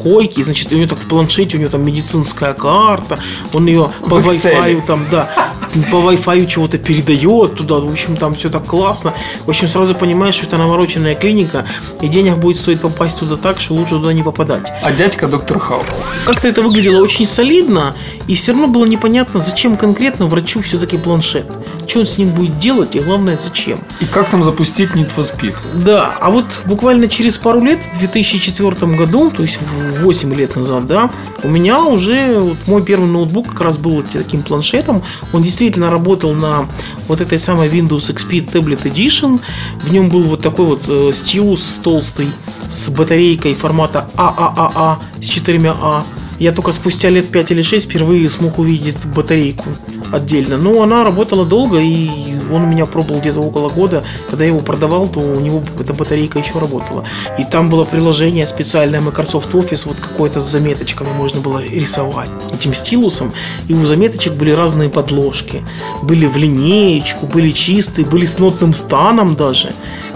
койке, 0.02 0.42
и, 0.42 0.44
значит, 0.44 0.72
у 0.72 0.76
него 0.76 0.88
так 0.88 1.00
в 1.00 1.08
планшете, 1.08 1.58
у 1.58 1.60
него 1.60 1.70
там 1.70 1.86
медицинская 1.86 2.54
карта, 2.54 3.20
он 3.54 3.68
ее 3.68 3.92
по. 4.10 4.20
Wi-Fi 4.20 4.86
там, 4.86 5.06
да, 5.12 5.54
по 5.84 5.96
Wi-Fi 5.96 6.46
чего-то 6.48 6.78
передает 6.78 7.56
туда, 7.56 7.76
в 7.76 7.88
общем, 7.88 8.18
там 8.18 8.36
все 8.36 8.50
так 8.50 8.66
классно. 8.66 9.14
В 9.46 9.50
общем, 9.50 9.68
сразу 9.68 9.96
понимаешь, 9.96 10.36
что 10.36 10.46
это 10.46 10.58
навороченная 10.58 11.16
клиника, 11.16 11.66
и 12.02 12.08
денег 12.08 12.38
будет 12.38 12.58
стоить 12.58 12.82
попасть 12.82 13.20
туда 13.20 13.36
так, 13.36 13.60
что 13.60 13.74
лучше 13.74 13.92
туда 13.92 14.14
не 14.14 14.24
попадать. 14.24 14.68
А 14.82 14.92
дядька 14.92 15.28
доктор 15.28 15.60
Хаус. 15.60 16.04
Как-то 16.26 16.48
это 16.48 16.62
выглядело 16.62 17.02
очень 17.02 17.26
солидно, 17.26 17.96
и 18.28 18.36
все 18.36 18.52
равно 18.52 18.68
было 18.68 18.86
непонятно, 18.86 19.40
зачем 19.40 19.78
конкретно 19.78 20.28
врачу 20.28 20.62
все-таки 20.62 20.98
планшет. 20.98 21.46
Что 21.88 22.00
он 22.00 22.06
с 22.06 22.18
ним 22.18 22.30
будет 22.30 22.60
делать, 22.60 22.96
и 22.96 23.00
главное, 23.00 23.38
зачем. 23.38 23.80
И 24.00 24.06
как 24.06 24.30
там 24.30 24.44
запустить 24.44 24.92
Need 24.92 25.12
for 25.16 25.24
Speed? 25.24 25.56
Да, 25.74 26.16
а 26.20 26.32
вот 26.32 26.46
буквально 26.66 27.08
через 27.08 27.38
пару 27.38 27.62
лет, 27.62 27.80
в 27.94 28.00
2004 28.00 28.96
году, 28.96 29.32
то 29.32 29.44
есть 29.44 29.60
в 29.62 30.04
8 30.04 30.34
лет 30.34 30.56
назад, 30.56 30.88
да, 30.88 31.10
у 31.44 31.48
меня 31.48 31.82
уже 31.82 32.40
вот 32.40 32.58
мой 32.68 32.84
первый 32.84 33.08
ноутбук 33.08 33.50
как 33.50 33.62
раз 33.62 33.78
был 33.78 34.04
таким 34.04 34.44
планшетом. 34.44 35.04
Он 35.34 35.44
действительно 35.44 35.67
работал 35.76 36.34
на 36.34 36.68
вот 37.08 37.22
этой 37.22 37.40
самой 37.40 37.70
Windows 37.70 38.14
XP 38.14 38.52
Tablet 38.52 38.84
Edition. 38.84 39.40
В 39.82 39.92
нем 39.92 40.10
был 40.10 40.22
вот 40.22 40.42
такой 40.42 40.66
вот 40.66 40.84
э, 40.88 41.12
стилус 41.14 41.78
толстый 41.84 42.30
с 42.70 42.90
батарейкой 42.90 43.54
формата 43.54 44.10
АААА 44.16 45.00
с 45.22 45.26
четырьмя 45.26 45.76
А. 45.80 46.04
Я 46.40 46.52
только 46.52 46.72
спустя 46.72 47.10
лет 47.10 47.30
5 47.30 47.52
или 47.52 47.62
6 47.62 47.90
впервые 47.90 48.30
смог 48.30 48.60
увидеть 48.60 49.04
батарейку 49.06 49.70
отдельно. 50.12 50.58
Но 50.58 50.84
она 50.84 51.04
работала 51.04 51.46
долго, 51.46 51.80
и 51.80 52.37
он 52.52 52.64
у 52.64 52.68
меня 52.68 52.86
пробовал 52.86 53.20
где-то 53.20 53.40
около 53.40 53.70
года. 53.70 54.04
Когда 54.30 54.44
я 54.44 54.50
его 54.50 54.62
продавал, 54.62 55.08
то 55.08 55.20
у 55.20 55.40
него 55.40 55.64
эта 55.80 55.94
батарейка 55.94 56.40
еще 56.40 56.60
работала. 56.60 57.04
И 57.40 57.44
там 57.44 57.70
было 57.70 57.84
приложение 57.84 58.48
специальное 58.48 59.02
Microsoft 59.02 59.54
Office, 59.54 59.84
вот 59.86 59.98
какое-то 59.98 60.42
с 60.42 60.46
заметочками 60.46 61.12
можно 61.14 61.42
было 61.42 61.64
рисовать 61.64 62.30
этим 62.54 62.74
стилусом. 62.74 63.34
И 63.68 63.74
у 63.74 63.86
заметочек 63.86 64.34
были 64.34 64.52
разные 64.52 64.90
подложки. 64.90 65.64
Были 66.04 66.26
в 66.26 66.38
линеечку, 66.38 67.28
были 67.28 67.52
чистые, 67.52 68.06
были 68.06 68.26
с 68.26 68.40
нотным 68.40 68.74
станом 68.74 69.36
даже. 69.36 69.72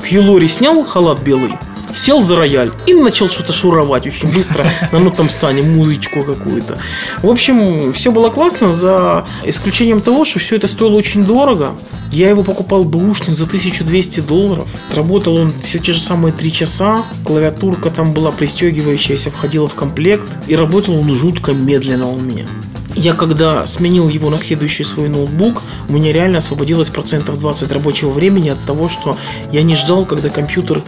Хью 0.08 0.24
Лори 0.24 0.48
снял 0.48 0.84
халат 0.84 1.20
белый, 1.22 1.52
сел 1.95 2.21
за 2.21 2.36
рояль 2.36 2.71
и 2.88 2.93
начал 2.93 3.30
что-то 3.30 3.54
шуровать 3.54 4.08
очень 4.08 4.32
быстро 4.32 4.71
на 4.91 4.99
нотном 4.99 5.30
стане, 5.30 5.63
музычку 5.63 6.23
какую-то. 6.23 6.77
В 7.21 7.30
общем, 7.30 7.93
все 7.93 8.12
было 8.12 8.30
классно, 8.30 8.73
за 8.73 9.25
исключением 9.43 10.01
того, 10.01 10.25
что 10.25 10.39
все 10.39 10.56
это 10.56 10.67
стоило 10.67 10.95
очень 10.95 11.25
дорого. 11.25 11.75
Я 12.12 12.30
его 12.30 12.43
покупал 12.43 12.84
бэушный 12.84 13.34
за 13.34 13.45
1200 13.45 14.19
долларов. 14.21 14.67
Работал 14.93 15.36
он 15.36 15.54
все 15.63 15.80
те 15.80 15.93
же 15.93 16.01
самые 16.01 16.34
3 16.34 16.51
часа. 16.51 17.06
Клавиатурка 17.25 17.89
там 17.89 18.13
была 18.13 18.32
пристегивающаяся, 18.32 19.32
входила 19.32 19.67
в 19.67 19.75
комплект. 19.75 20.27
И 20.47 20.56
работал 20.56 20.97
он 20.97 21.13
жутко 21.15 21.54
медленно 21.54 22.10
у 22.10 22.19
меня. 22.19 22.47
Я 22.95 23.13
когда 23.13 23.65
сменил 23.65 24.10
его 24.10 24.30
на 24.30 24.38
следующий 24.38 24.84
свой 24.84 25.08
ноутбук, 25.08 25.62
у 25.88 25.93
меня 25.93 26.12
реально 26.12 26.39
освободилось 26.39 26.89
процентов 26.89 27.39
20 27.39 27.71
рабочего 27.71 28.10
времени 28.10 28.49
от 28.49 28.63
того, 28.65 28.89
что 28.89 29.17
я 29.51 29.63
не 29.63 29.75
ждал, 29.75 30.06
когда 30.06 30.30
компьютер 30.30 30.82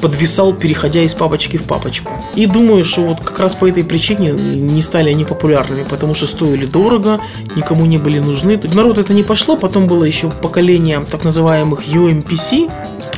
подвисал, 0.00 0.52
переходя 0.52 1.02
из 1.02 1.14
папочки 1.14 1.56
в 1.56 1.64
папочку. 1.64 2.12
И 2.34 2.46
думаю, 2.46 2.84
что 2.84 3.02
вот 3.02 3.20
как 3.20 3.38
раз 3.40 3.54
по 3.54 3.68
этой 3.68 3.84
причине 3.84 4.30
не 4.32 4.82
стали 4.82 5.10
они 5.10 5.24
популярными, 5.24 5.84
потому 5.84 6.14
что 6.14 6.26
стоили 6.26 6.66
дорого, 6.66 7.20
никому 7.56 7.86
не 7.86 7.98
были 7.98 8.18
нужны. 8.18 8.60
Народ 8.74 8.98
это 8.98 9.12
не 9.12 9.22
пошло, 9.22 9.56
потом 9.56 9.86
было 9.86 10.04
еще 10.04 10.30
поколение 10.30 11.04
так 11.10 11.24
называемых 11.24 11.86
UMPC, 11.86 12.70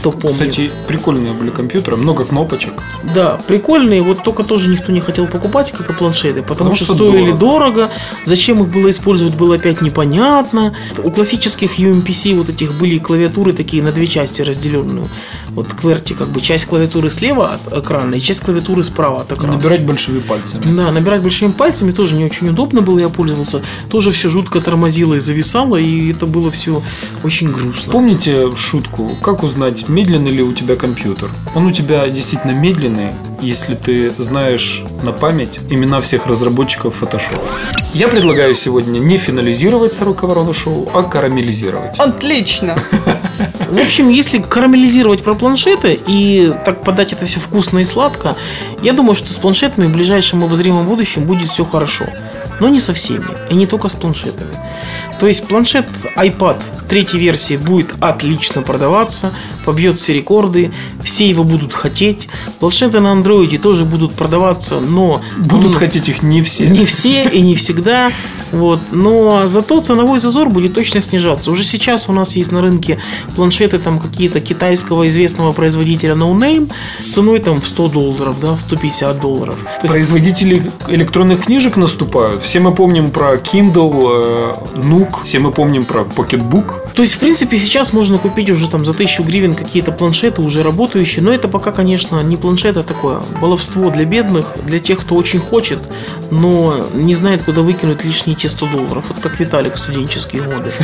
кто 0.05 0.11
помнит. 0.11 0.51
Кстати, 0.51 0.71
прикольные 0.87 1.33
были 1.33 1.49
компьютеры, 1.49 1.97
много 1.97 2.27
кнопочек. 2.27 2.75
Да, 3.15 3.39
прикольные, 3.49 4.03
вот 4.03 4.23
только 4.23 4.43
тоже 4.43 4.69
никто 4.69 4.93
не 4.93 5.01
хотел 5.01 5.27
покупать, 5.27 5.73
как 5.73 5.89
и 5.89 5.95
планшеты, 5.95 6.43
потому, 6.43 6.55
Потому 6.57 6.75
что, 6.75 6.85
что 6.85 6.95
стоили 6.95 7.33
дорого. 7.33 7.39
дорого, 7.39 7.91
зачем 8.27 8.63
их 8.63 8.69
было 8.69 8.91
использовать, 8.91 9.35
было 9.35 9.55
опять 9.57 9.81
непонятно. 9.81 10.75
У 11.03 11.11
классических 11.11 11.79
UMPC 11.79 12.35
вот 12.35 12.51
этих 12.51 12.79
были 12.79 12.99
клавиатуры 12.99 13.55
такие 13.55 13.83
на 13.83 13.93
две 13.93 14.07
части 14.07 14.43
разделенные. 14.43 15.09
Вот 15.55 15.73
кверти, 15.73 16.15
как 16.15 16.29
бы 16.29 16.41
часть 16.41 16.67
клавиатуры 16.67 17.09
слева 17.11 17.53
от 17.55 17.85
экрана 17.85 18.17
и 18.17 18.21
часть 18.21 18.41
клавиатуры 18.41 18.85
справа 18.85 19.23
от 19.23 19.33
экрана. 19.33 19.55
Набирать 19.55 19.87
большими 19.87 20.19
пальцами. 20.19 20.63
Да, 20.77 20.91
набирать 20.91 21.23
большими 21.23 21.53
пальцами 21.53 21.93
тоже 21.93 22.15
не 22.15 22.25
очень 22.25 22.49
удобно 22.49 22.83
было, 22.83 22.99
я 22.99 23.09
пользовался. 23.09 23.63
Тоже 23.89 24.11
все 24.11 24.29
жутко 24.29 24.61
тормозило 24.61 25.15
и 25.15 25.21
зависало, 25.21 25.77
и 25.77 26.11
это 26.11 26.27
было 26.27 26.51
все 26.51 26.83
очень 27.23 27.53
грустно. 27.53 27.93
Помните 27.93 28.51
шутку, 28.57 29.13
как 29.23 29.45
узнать, 29.45 29.89
медленный 29.95 30.33
ли 30.33 30.43
у 30.43 30.53
тебя 30.53 30.75
компьютер? 30.77 31.31
Он 31.55 31.67
у 31.67 31.71
тебя 31.71 32.07
действительно 32.09 32.51
медленный, 32.51 33.15
если 33.41 33.75
ты 33.75 34.11
знаешь 34.11 34.83
на 35.03 35.13
память 35.13 35.61
имена 35.71 36.01
всех 36.01 36.27
разработчиков 36.27 37.01
Photoshop. 37.01 37.41
Я 37.95 38.09
предлагаю 38.09 38.55
сегодня 38.55 38.99
не 38.99 39.19
финализировать 39.19 39.95
«Сорока 39.95 40.27
ворона 40.27 40.53
шоу», 40.53 40.91
а 40.93 41.05
карамелизировать. 41.05 41.99
Отлично. 41.99 42.83
В 43.69 43.79
общем, 43.79 44.09
если 44.09 44.39
карамелизировать 44.39 45.23
про 45.23 45.35
планшеты 45.35 45.99
и 46.07 46.53
так 46.65 46.83
подать 46.83 47.13
это 47.13 47.25
все 47.27 47.39
вкусно 47.39 47.79
и 47.79 47.85
сладко, 47.85 48.37
я 48.83 48.93
думаю, 48.93 49.15
что 49.15 49.33
с 49.33 49.37
планшетами 49.37 49.87
в 49.87 49.93
ближайшем 49.93 50.43
обозримом 50.43 50.87
будущем 50.87 51.25
будет 51.25 51.49
все 51.49 51.65
хорошо. 51.65 52.07
Но 52.61 52.69
не 52.69 52.81
со 52.81 52.95
всеми, 52.95 53.27
и 53.51 53.55
не 53.55 53.67
только 53.67 53.89
с 53.89 53.95
планшетами. 53.95 54.55
То 55.21 55.27
есть 55.29 55.47
планшет 55.47 55.87
iPad 56.17 56.61
третьей 56.89 57.19
версии 57.21 57.57
будет 57.57 57.95
отлично 58.01 58.63
продаваться, 58.63 59.33
побьет 59.65 59.99
все 59.99 60.13
рекорды, 60.13 60.71
все 61.03 61.29
его 61.29 61.45
будут 61.45 61.73
хотеть. 61.73 62.29
Планшеты 62.61 63.01
на 63.01 63.13
андроиде 63.13 63.59
тоже 63.59 63.85
будут 63.85 64.13
продаваться, 64.13 64.81
но 64.81 65.23
Будут 65.39 65.73
м, 65.73 65.79
хотеть 65.79 66.09
их 66.09 66.23
не 66.23 66.43
все. 66.43 66.67
не 66.69 66.85
все 66.85 67.23
и 67.29 67.41
не 67.41 67.55
всегда. 67.55 68.13
Вот. 68.53 68.81
Но 68.93 69.49
зато 69.49 69.81
ценовой 69.81 70.21
зазор 70.21 70.49
будет 70.51 70.75
точно 70.75 71.01
снижаться. 71.01 71.51
Уже 71.51 71.65
сейчас 71.65 72.09
у 72.09 72.13
нас 72.13 72.37
есть 72.37 72.53
на 72.53 72.61
рынке 72.61 72.99
планшеты 73.35 73.79
там 73.79 73.99
какие-то 73.99 74.41
китайского 74.41 75.09
известного 75.09 75.53
производителя 75.53 76.15
No 76.15 76.33
Name 76.37 76.71
с 76.97 77.15
ценой 77.15 77.39
там 77.41 77.61
в 77.61 77.67
100 77.67 77.89
долларов, 77.89 78.37
да, 78.41 78.53
в 78.55 78.61
150 78.61 79.21
долларов. 79.21 79.57
То 79.57 79.71
есть 79.83 79.89
Производители 79.89 80.71
электронных 80.89 81.45
книжек 81.45 81.77
наступают. 81.77 82.44
Все 82.45 82.61
мы 82.61 82.75
помним 82.75 83.11
про 83.11 83.37
Kindle, 83.37 84.55
э, 84.75 84.79
Nook, 84.79 85.25
все 85.25 85.39
мы 85.39 85.51
помним 85.51 85.83
про 85.83 86.03
Pocketbook. 86.03 86.93
То 86.95 87.01
есть, 87.01 87.15
в 87.15 87.19
принципе, 87.19 87.59
сейчас 87.59 87.95
можно 87.95 88.19
купить 88.19 88.51
уже 88.51 88.69
там 88.69 88.85
за 88.85 88.93
1000 88.93 89.23
гривен 89.23 89.55
какие-то 89.55 89.93
планшеты 89.93 90.43
уже 90.43 90.63
работающие, 90.63 91.25
но 91.25 91.33
это 91.33 91.49
пока, 91.49 91.73
конечно, 91.73 92.23
не 92.23 92.37
планшет, 92.37 92.77
а 92.77 92.83
такое 92.83 93.23
баловство 93.41 93.89
для 93.89 94.05
бедных, 94.05 94.55
для 94.67 94.79
тех, 94.79 95.01
кто 95.01 95.17
очень 95.17 95.41
хочет, 95.41 95.79
но 96.31 96.87
не 96.93 97.15
знает, 97.15 97.43
куда 97.45 97.63
выкинуть 97.63 98.05
лишние 98.05 98.37
те 98.37 98.51
100 98.51 98.67
долларов. 98.67 99.05
Вот 99.09 99.21
как 99.23 99.41
Виталик 99.41 99.75
в 99.75 99.79
студенческие 99.79 100.43
годы. 100.43 100.71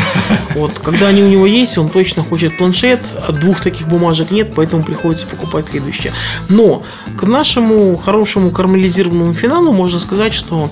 Вот, 0.54 0.72
когда 0.82 1.06
они 1.08 1.22
у 1.22 1.28
него 1.28 1.46
есть, 1.46 1.78
он 1.78 1.88
точно 1.88 2.24
хочет 2.24 2.56
планшет, 2.56 3.00
а 3.28 3.32
двух 3.32 3.60
таких 3.60 3.86
бумажек 3.86 4.30
нет, 4.30 4.52
поэтому 4.56 4.82
приходится 4.82 5.26
покупать 5.26 5.66
следующее. 5.66 6.12
Но 6.48 6.82
к 7.16 7.22
нашему 7.22 7.96
хорошему 7.96 8.50
карамелизированному 8.50 9.32
финалу 9.34 9.72
можно 9.72 10.00
сказать, 10.00 10.34
что 10.34 10.70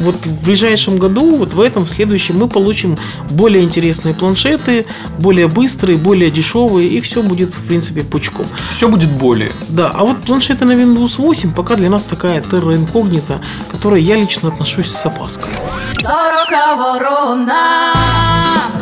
вот 0.00 0.16
в 0.16 0.44
ближайшем 0.44 0.98
году, 0.98 1.36
вот 1.36 1.54
в 1.54 1.60
этом, 1.60 1.84
в 1.84 1.88
следующем, 1.88 2.38
мы 2.38 2.48
получим 2.48 2.98
более 3.30 3.62
интересные 3.62 4.14
планшеты, 4.14 4.86
более 5.18 5.48
быстрые, 5.48 5.98
более 5.98 6.30
дешевые, 6.30 6.88
и 6.88 7.00
все 7.00 7.22
будет, 7.22 7.54
в 7.54 7.66
принципе, 7.66 8.02
пучком. 8.02 8.46
Все 8.70 8.88
будет 8.88 9.12
более. 9.18 9.52
Да, 9.68 9.90
а 9.90 10.04
вот 10.04 10.18
планшеты 10.22 10.64
на 10.64 10.72
Windows 10.72 11.16
8 11.18 11.52
пока 11.52 11.76
для 11.76 11.90
нас 11.90 12.04
такая 12.04 12.40
терра 12.40 12.74
инкогнита, 12.74 13.40
к 13.68 13.70
которой 13.70 14.02
я 14.02 14.16
лично 14.16 14.48
отношусь 14.48 14.88
с 14.88 15.06
опаской. 15.06 15.50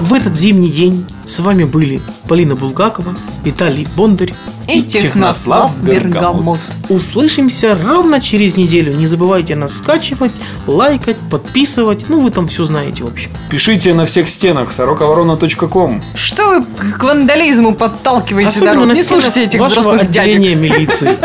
В 0.00 0.14
этот 0.14 0.37
зимний 0.37 0.70
день 0.70 1.04
с 1.26 1.40
вами 1.40 1.64
были 1.64 2.00
Полина 2.28 2.54
Булгакова, 2.54 3.16
Виталий 3.48 3.88
Бондарь. 3.96 4.34
И 4.68 4.82
Технослав 4.82 5.74
Бергамот. 5.82 6.58
Услышимся 6.90 7.74
ровно 7.82 8.20
через 8.20 8.58
неделю. 8.58 8.92
Не 8.92 9.06
забывайте 9.06 9.56
нас 9.56 9.78
скачивать, 9.78 10.32
лайкать, 10.66 11.16
подписывать. 11.30 12.04
Ну, 12.11 12.20
вы 12.20 12.30
там 12.30 12.48
все 12.48 12.66
знаете, 12.66 13.04
в 13.04 13.06
общем. 13.06 13.30
Пишите 13.50 13.94
на 13.94 14.04
всех 14.04 14.28
стенах 14.28 14.70
сороковорона.ком. 14.70 16.02
Что 16.14 16.61
вы 16.61 16.64
к 16.92 17.02
вандализму 17.02 17.74
подталкиваете 17.74 18.50
Особенно 18.50 18.74
народ? 18.74 18.88
на 18.88 18.92
Не 18.92 19.02
слушайте 19.02 19.44
этих 19.44 19.58
взрослых 19.62 20.11
дядек. 20.11 20.37
отделения 20.37 20.54
милиции. 20.54 21.16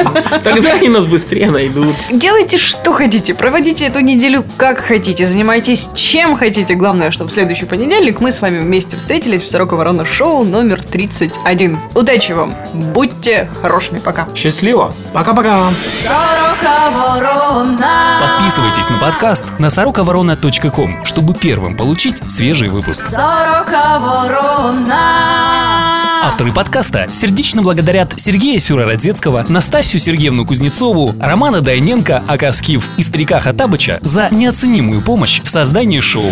Тогда 0.42 0.76
они 0.76 0.88
нас 0.88 1.06
быстрее 1.06 1.52
найдут. 1.52 1.96
Делайте, 2.14 2.58
что 2.58 2.94
хотите, 2.94 3.34
проводите 3.34 3.86
эту 3.88 4.00
неделю 4.00 4.46
как 4.56 4.80
хотите, 4.80 5.26
занимайтесь 5.26 5.90
чем 5.96 6.38
хотите. 6.38 6.76
Главное, 6.76 7.12
чтобы 7.12 7.30
в 7.30 7.34
следующий 7.34 7.66
понедельник 7.66 8.22
мы 8.22 8.32
с 8.32 8.42
вами 8.42 8.64
вместе 8.64 8.96
встретились 8.96 9.42
в 9.44 9.48
Сорока 9.50 9.76
Ворона 9.76 10.06
Шоу 10.06 10.46
номер 10.46 10.82
31. 10.82 11.78
Удачи 11.94 12.13
вам! 12.14 12.54
Будьте 12.94 13.50
хорошими, 13.62 13.98
пока! 13.98 14.28
Счастливо! 14.36 14.94
Пока-пока. 15.14 15.72
Подписывайтесь 18.20 18.90
на 18.90 19.00
подкаст 19.00 19.60
на 19.60 19.72
сороковорона.ком, 19.72 21.06
чтобы 21.06 21.34
первым 21.34 21.76
получить 21.76 22.22
свежий 22.30 22.70
выпуск. 22.70 23.04
Авторы 26.24 26.54
подкаста 26.54 27.08
сердечно 27.12 27.64
благодарят 27.64 28.14
Сергея 28.16 28.60
Сюрородецкого, 28.60 29.46
Настасью 29.50 30.00
Сергеевну 30.00 30.46
Кузнецову, 30.46 31.16
Романа 31.20 31.62
Дайненко, 31.62 32.24
Акаскив 32.28 32.88
и 32.98 33.04
Старика 33.04 33.40
Хатабыча 33.40 33.98
за 34.02 34.30
неоценимую 34.30 35.02
помощь 35.02 35.42
в 35.44 35.50
создании 35.50 36.00
шоу. 36.00 36.32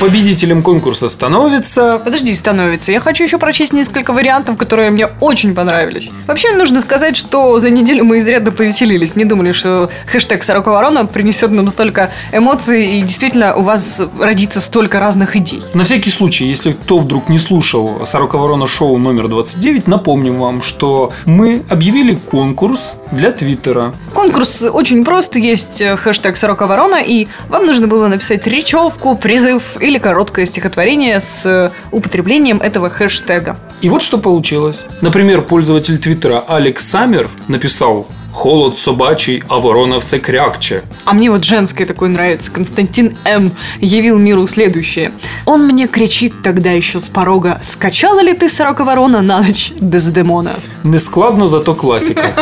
Победителем 0.00 0.62
конкурса 0.62 1.08
становится... 1.08 2.00
Подожди, 2.04 2.34
становится. 2.34 2.90
Я 2.90 3.00
хочу 3.00 3.24
еще 3.24 3.38
прочесть 3.38 3.72
несколько 3.72 4.12
вариантов, 4.12 4.56
которые 4.56 4.90
мне 4.90 5.06
очень 5.20 5.54
понравились. 5.54 6.10
Вообще, 6.26 6.52
нужно 6.52 6.80
сказать, 6.80 7.16
что 7.16 7.58
за 7.60 7.70
неделю 7.70 8.04
мы 8.04 8.18
изрядно 8.18 8.50
повеселились. 8.50 9.14
Не 9.14 9.24
думали, 9.24 9.52
что 9.52 9.90
хэштег 10.06 10.42
«Сорока 10.42 10.72
ворона» 10.72 11.06
принесет 11.06 11.52
нам 11.52 11.68
столько 11.68 12.10
эмоций, 12.32 12.98
и 12.98 13.02
действительно 13.02 13.54
у 13.54 13.62
вас 13.62 14.02
родится 14.18 14.60
столько 14.60 14.98
разных 14.98 15.36
идей. 15.36 15.62
На 15.74 15.84
всякий 15.84 16.10
случай, 16.10 16.46
если 16.46 16.72
кто 16.72 16.98
вдруг 16.98 17.28
не 17.28 17.38
слушал 17.38 18.04
«Сорока 18.04 18.36
ворона» 18.36 18.66
шоу 18.66 18.98
номер 18.98 19.28
29, 19.28 19.86
напомним 19.86 20.40
вам, 20.40 20.60
что 20.62 21.12
мы 21.24 21.62
объявили 21.70 22.16
конкурс 22.16 22.96
для 23.12 23.30
Твиттера. 23.30 23.94
Конкурс 24.12 24.62
очень 24.62 25.04
прост, 25.04 25.36
есть 25.36 25.80
э, 25.80 25.96
хэштег 25.96 26.36
«Сорока 26.36 26.66
ворона», 26.66 27.00
и 27.00 27.28
вам 27.48 27.64
нужно 27.64 27.86
было 27.86 28.08
написать 28.08 28.46
речевку, 28.46 29.14
призыв 29.14 29.76
или 29.84 29.98
короткое 29.98 30.46
стихотворение 30.46 31.20
с 31.20 31.44
э, 31.44 31.70
употреблением 31.92 32.60
этого 32.60 32.88
хэштега. 32.88 33.56
И 33.82 33.88
вот 33.88 34.00
что 34.00 34.16
получилось. 34.16 34.84
Например, 35.02 35.42
пользователь 35.42 35.98
Твиттера 35.98 36.42
Алекс 36.48 36.84
Саммер 36.84 37.28
написал 37.48 38.06
«Холод 38.34 38.76
собачий, 38.76 39.44
а 39.48 39.60
ворона 39.60 40.00
все 40.00 40.18
крякче». 40.18 40.82
А 41.04 41.14
мне 41.14 41.30
вот 41.30 41.44
женское 41.44 41.86
такое 41.86 42.08
нравится. 42.08 42.50
Константин 42.50 43.16
М. 43.24 43.52
явил 43.80 44.18
миру 44.18 44.46
следующее. 44.48 45.12
Он 45.46 45.66
мне 45.66 45.86
кричит 45.86 46.42
тогда 46.42 46.72
еще 46.72 46.98
с 46.98 47.08
порога 47.08 47.60
«Скачала 47.62 48.20
ли 48.20 48.34
ты, 48.34 48.48
сорока 48.48 48.82
ворона, 48.82 49.22
на 49.22 49.40
ночь 49.40 49.72
Дездемона?» 49.78 50.56
Нескладно, 50.82 51.46
зато 51.46 51.76
классика. 51.76 52.34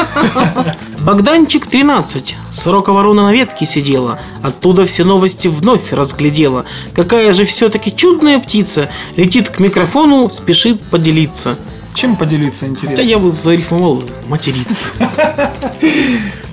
Богданчик 1.00 1.66
13. 1.66 2.36
Сорока 2.50 2.92
ворона 2.92 3.24
на 3.24 3.32
ветке 3.32 3.66
сидела. 3.66 4.18
Оттуда 4.42 4.86
все 4.86 5.04
новости 5.04 5.48
вновь 5.48 5.92
разглядела. 5.92 6.64
Какая 6.94 7.34
же 7.34 7.44
все-таки 7.44 7.94
чудная 7.94 8.38
птица. 8.38 8.88
Летит 9.16 9.50
к 9.50 9.60
микрофону, 9.60 10.30
спешит 10.30 10.80
поделиться. 10.82 11.58
Чем 11.93 12.15
поделиться 12.15 12.65
Да 12.65 12.71
интересно? 12.71 13.01
я 13.09 13.17
вот 13.17 13.33
зарифмовал 13.33 14.03
материться. 14.29 14.87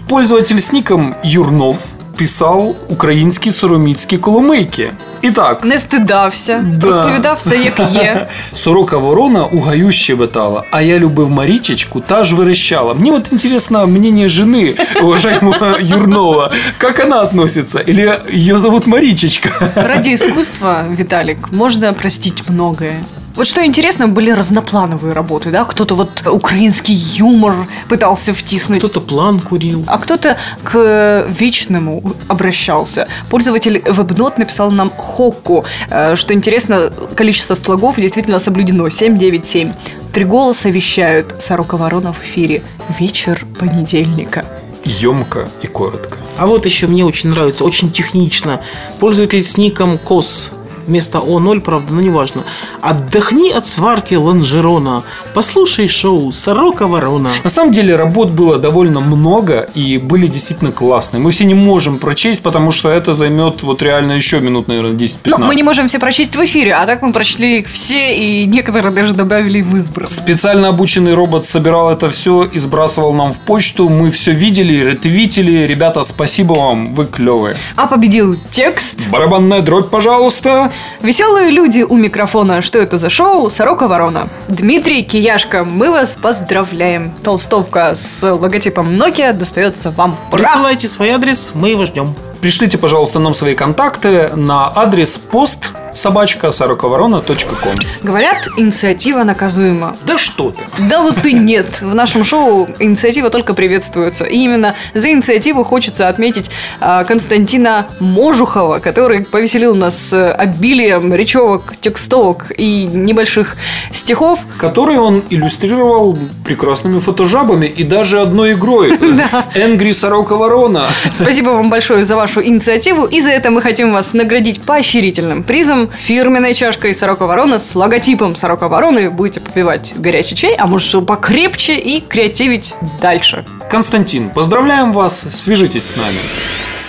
Пользователь 0.09 0.59
с 0.59 0.73
ником 0.73 1.15
Юрнов 1.25 1.85
писал 2.17 2.77
українські 2.89 3.51
сороміцькі 3.51 4.19
коломийки. 4.19 4.91
І 5.23 5.31
так, 5.31 5.65
Не 5.65 5.79
стидався, 5.79 6.65
Да. 6.67 6.87
розповідався, 6.87 7.55
як 7.55 7.81
є. 7.95 8.27
Сорока 8.55 8.97
ворона 8.97 9.45
у 9.45 9.61
гаю 9.61 9.93
щебетала, 9.93 10.63
а 10.71 10.81
я 10.83 10.99
любив 10.99 11.31
Марічечку, 11.31 12.01
та 12.01 12.25
ж 12.25 12.35
верещала. 12.35 12.95
Мне 12.95 13.11
вот 13.11 13.33
интересно 13.33 13.87
мнение 13.87 14.29
жены, 14.29 14.75
уважаемого 15.03 15.79
Юрнова. 15.81 16.53
Как 16.79 17.01
она 17.01 17.21
относится? 17.23 17.81
Или 17.89 18.19
ее 18.33 18.59
зовут 18.59 18.87
Маричечка? 18.87 19.73
Ради 19.75 20.15
искусства, 20.15 20.85
Виталик, 20.99 21.53
можно 21.53 21.93
простить 21.95 22.49
многое. 22.51 23.05
Вот 23.40 23.48
что 23.48 23.66
интересно, 23.66 24.10
были 24.10 24.32
разноплановые 24.32 25.14
работы, 25.14 25.50
да? 25.50 25.64
Кто-то 25.64 25.96
вот 25.96 26.28
украинский 26.28 26.94
юмор 26.94 27.56
пытался 27.88 28.34
втиснуть. 28.34 28.80
Кто-то 28.80 29.00
план 29.00 29.40
курил. 29.40 29.86
А 29.88 29.98
кто-то 29.98 30.36
к 30.66 31.26
вечному 31.30 32.04
обращался. 32.28 33.08
Пользователь 33.30 33.78
Webnot 33.78 34.34
написал 34.36 34.72
нам 34.72 34.90
Хокку. 34.90 35.64
Э, 35.90 36.18
Что 36.18 36.34
интересно, 36.34 36.92
количество 37.16 37.56
слогов 37.56 37.96
действительно 37.96 38.40
соблюдено. 38.40 38.90
797. 38.90 39.72
Три 40.12 40.26
голоса 40.26 40.68
вещают. 40.68 41.42
Сорока 41.42 41.78
ворона 41.78 42.12
в 42.12 42.22
эфире. 42.22 42.62
Вечер 43.00 43.46
понедельника. 43.58 44.44
Емко 44.84 45.48
и 45.62 45.68
коротко. 45.68 46.18
А 46.38 46.46
вот 46.46 46.66
еще 46.66 46.88
мне 46.88 47.06
очень 47.06 47.30
нравится, 47.30 47.64
очень 47.64 47.90
технично. 47.90 48.60
Пользователь 49.00 49.46
с 49.46 49.56
ником 49.56 49.98
Кос. 49.98 50.52
Вместо 50.90 51.20
О0, 51.20 51.62
правда, 51.62 51.94
но 51.94 52.02
неважно. 52.02 52.44
Отдохни 52.82 53.52
от 53.52 53.68
сварки 53.68 54.16
лонжерона. 54.16 55.04
Послушай 55.36 55.88
шоу 55.88 56.32
«Сорока 56.32 56.88
ворона». 56.88 57.30
На 57.44 57.50
самом 57.52 57.72
деле 57.72 57.96
работ 57.96 58.30
было 58.30 58.58
довольно 58.58 59.00
много 59.00 59.70
и 59.76 60.00
были 60.00 60.26
действительно 60.26 60.72
классные. 60.72 61.22
Мы 61.22 61.30
все 61.30 61.46
не 61.46 61.54
можем 61.54 62.00
прочесть, 62.00 62.42
потому 62.42 62.72
что 62.72 62.90
это 62.90 63.14
займет 63.14 63.62
вот 63.62 63.84
реально 63.84 64.14
еще 64.14 64.40
минут, 64.40 64.68
наверное, 64.68 64.94
10-15. 64.94 65.18
Ну, 65.26 65.38
мы 65.38 65.54
не 65.54 65.62
можем 65.62 65.88
все 65.88 66.00
прочесть 66.00 66.36
в 66.36 66.44
эфире, 66.44 66.74
а 66.74 66.88
так 66.88 67.04
мы 67.04 67.14
прочли 67.14 67.60
их 67.60 67.68
все, 67.70 68.18
и 68.18 68.48
некоторые 68.48 68.92
даже 68.92 69.14
добавили 69.14 69.62
в 69.62 69.76
избранные. 69.76 70.08
Специально 70.08 70.70
обученный 70.70 71.14
робот 71.14 71.46
собирал 71.46 71.92
это 71.92 72.10
все 72.10 72.46
и 72.46 72.58
сбрасывал 72.58 73.14
нам 73.14 73.34
в 73.34 73.38
почту. 73.38 73.90
Мы 73.90 74.10
все 74.10 74.32
видели, 74.32 74.84
ретвитили. 74.84 75.68
Ребята, 75.68 76.02
спасибо 76.02 76.54
вам, 76.54 76.96
вы 76.96 77.06
клевые. 77.06 77.56
А 77.76 77.86
победил 77.86 78.36
текст. 78.50 79.08
Барабанная 79.12 79.62
дробь, 79.62 79.92
пожалуйста. 79.92 80.72
Веселые 81.02 81.52
люди 81.52 81.82
у 81.82 81.96
микрофона. 81.96 82.62
Что 82.62 82.78
это 82.80 82.98
за 82.98 83.10
шоу? 83.10 83.50
Сорока 83.50 83.88
Ворона. 83.88 84.28
Дмитрий 84.48 85.04
Кияшка, 85.04 85.64
мы 85.64 85.92
вас 85.92 86.18
поздравляем. 86.18 87.14
Толстовка 87.24 87.96
с 87.96 88.24
логотипом 88.24 88.90
Nokia 88.90 89.34
достается 89.34 89.92
вам. 89.92 90.18
Ура! 90.32 90.44
Присылайте 90.44 90.88
свой 90.88 91.10
адрес, 91.10 91.52
мы 91.54 91.70
его 91.70 91.86
ждем. 91.86 92.16
Пришлите, 92.42 92.78
пожалуйста, 92.78 93.20
нам 93.20 93.34
свои 93.34 93.56
контакты 93.56 94.30
на 94.36 94.72
адрес 94.74 95.18
пост 95.18 95.72
собачка 95.94 96.52
сороковорона.ком. 96.52 97.74
Говорят, 98.04 98.48
инициатива 98.58 99.24
наказуема. 99.24 99.96
Да 100.06 100.18
что 100.18 100.52
ты. 100.52 100.64
Да 100.90 101.02
вот 101.02 101.26
и 101.26 101.34
нет. 101.34 101.82
В 101.82 101.94
нашем 101.94 102.24
шоу 102.24 102.68
инициатива 102.80 103.30
только 103.30 103.54
приветствуется. 103.54 104.26
И 104.26 104.38
именно 104.38 104.76
за 104.94 105.12
инициативу 105.12 105.64
хочется 105.64 106.08
отметить 106.08 106.50
а, 106.80 107.04
Константина 107.04 107.88
Можухова, 108.00 108.80
который 108.80 109.26
повеселил 109.26 109.76
нас 109.76 110.14
э, 110.14 110.32
обилием 110.32 111.14
речевок, 111.14 111.76
текстовок 111.80 112.52
и 112.58 112.86
небольших 112.86 113.56
стихов. 113.92 114.40
Который 114.58 114.98
он 114.98 115.24
иллюстрировал 115.30 116.18
прекрасными 116.46 117.00
фотожабами 117.00 117.66
и 117.66 117.84
даже 117.84 118.22
одной 118.22 118.54
игрой. 118.54 118.92
Энгри 119.56 119.92
Сорока 119.92 120.36
Ворона. 120.36 120.88
Спасибо 121.14 121.50
вам 121.50 121.70
большое 121.70 122.04
за 122.04 122.16
вашу 122.16 122.44
инициативу. 122.44 123.06
И 123.06 123.22
за 123.22 123.30
это 123.30 123.52
мы 123.52 123.62
хотим 123.62 123.94
вас 123.94 124.14
наградить 124.14 124.62
поощрительным 124.62 125.44
призом 125.44 125.79
фирменной 125.88 126.54
чашкой 126.54 126.94
Сорока 126.94 127.26
Ворона 127.26 127.58
с 127.58 127.76
логотипом 127.76 128.36
Сорока 128.36 128.68
Вороны. 128.68 129.10
Будете 129.10 129.40
попивать 129.40 129.94
горячий 129.98 130.36
чай, 130.36 130.56
а 130.56 130.68
может 130.68 130.90
что 130.90 131.02
покрепче 131.02 131.78
и 131.78 132.02
креативить 132.02 132.76
дальше. 133.02 133.46
Константин, 133.70 134.30
поздравляем 134.30 134.92
вас. 134.92 135.20
Свяжитесь 135.20 135.86
с 135.86 135.96
нами. 135.96 136.20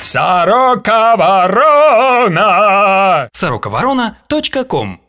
Сорока 0.01 1.17
ворона! 1.17 3.29
Сороковорона.ком 3.33 5.01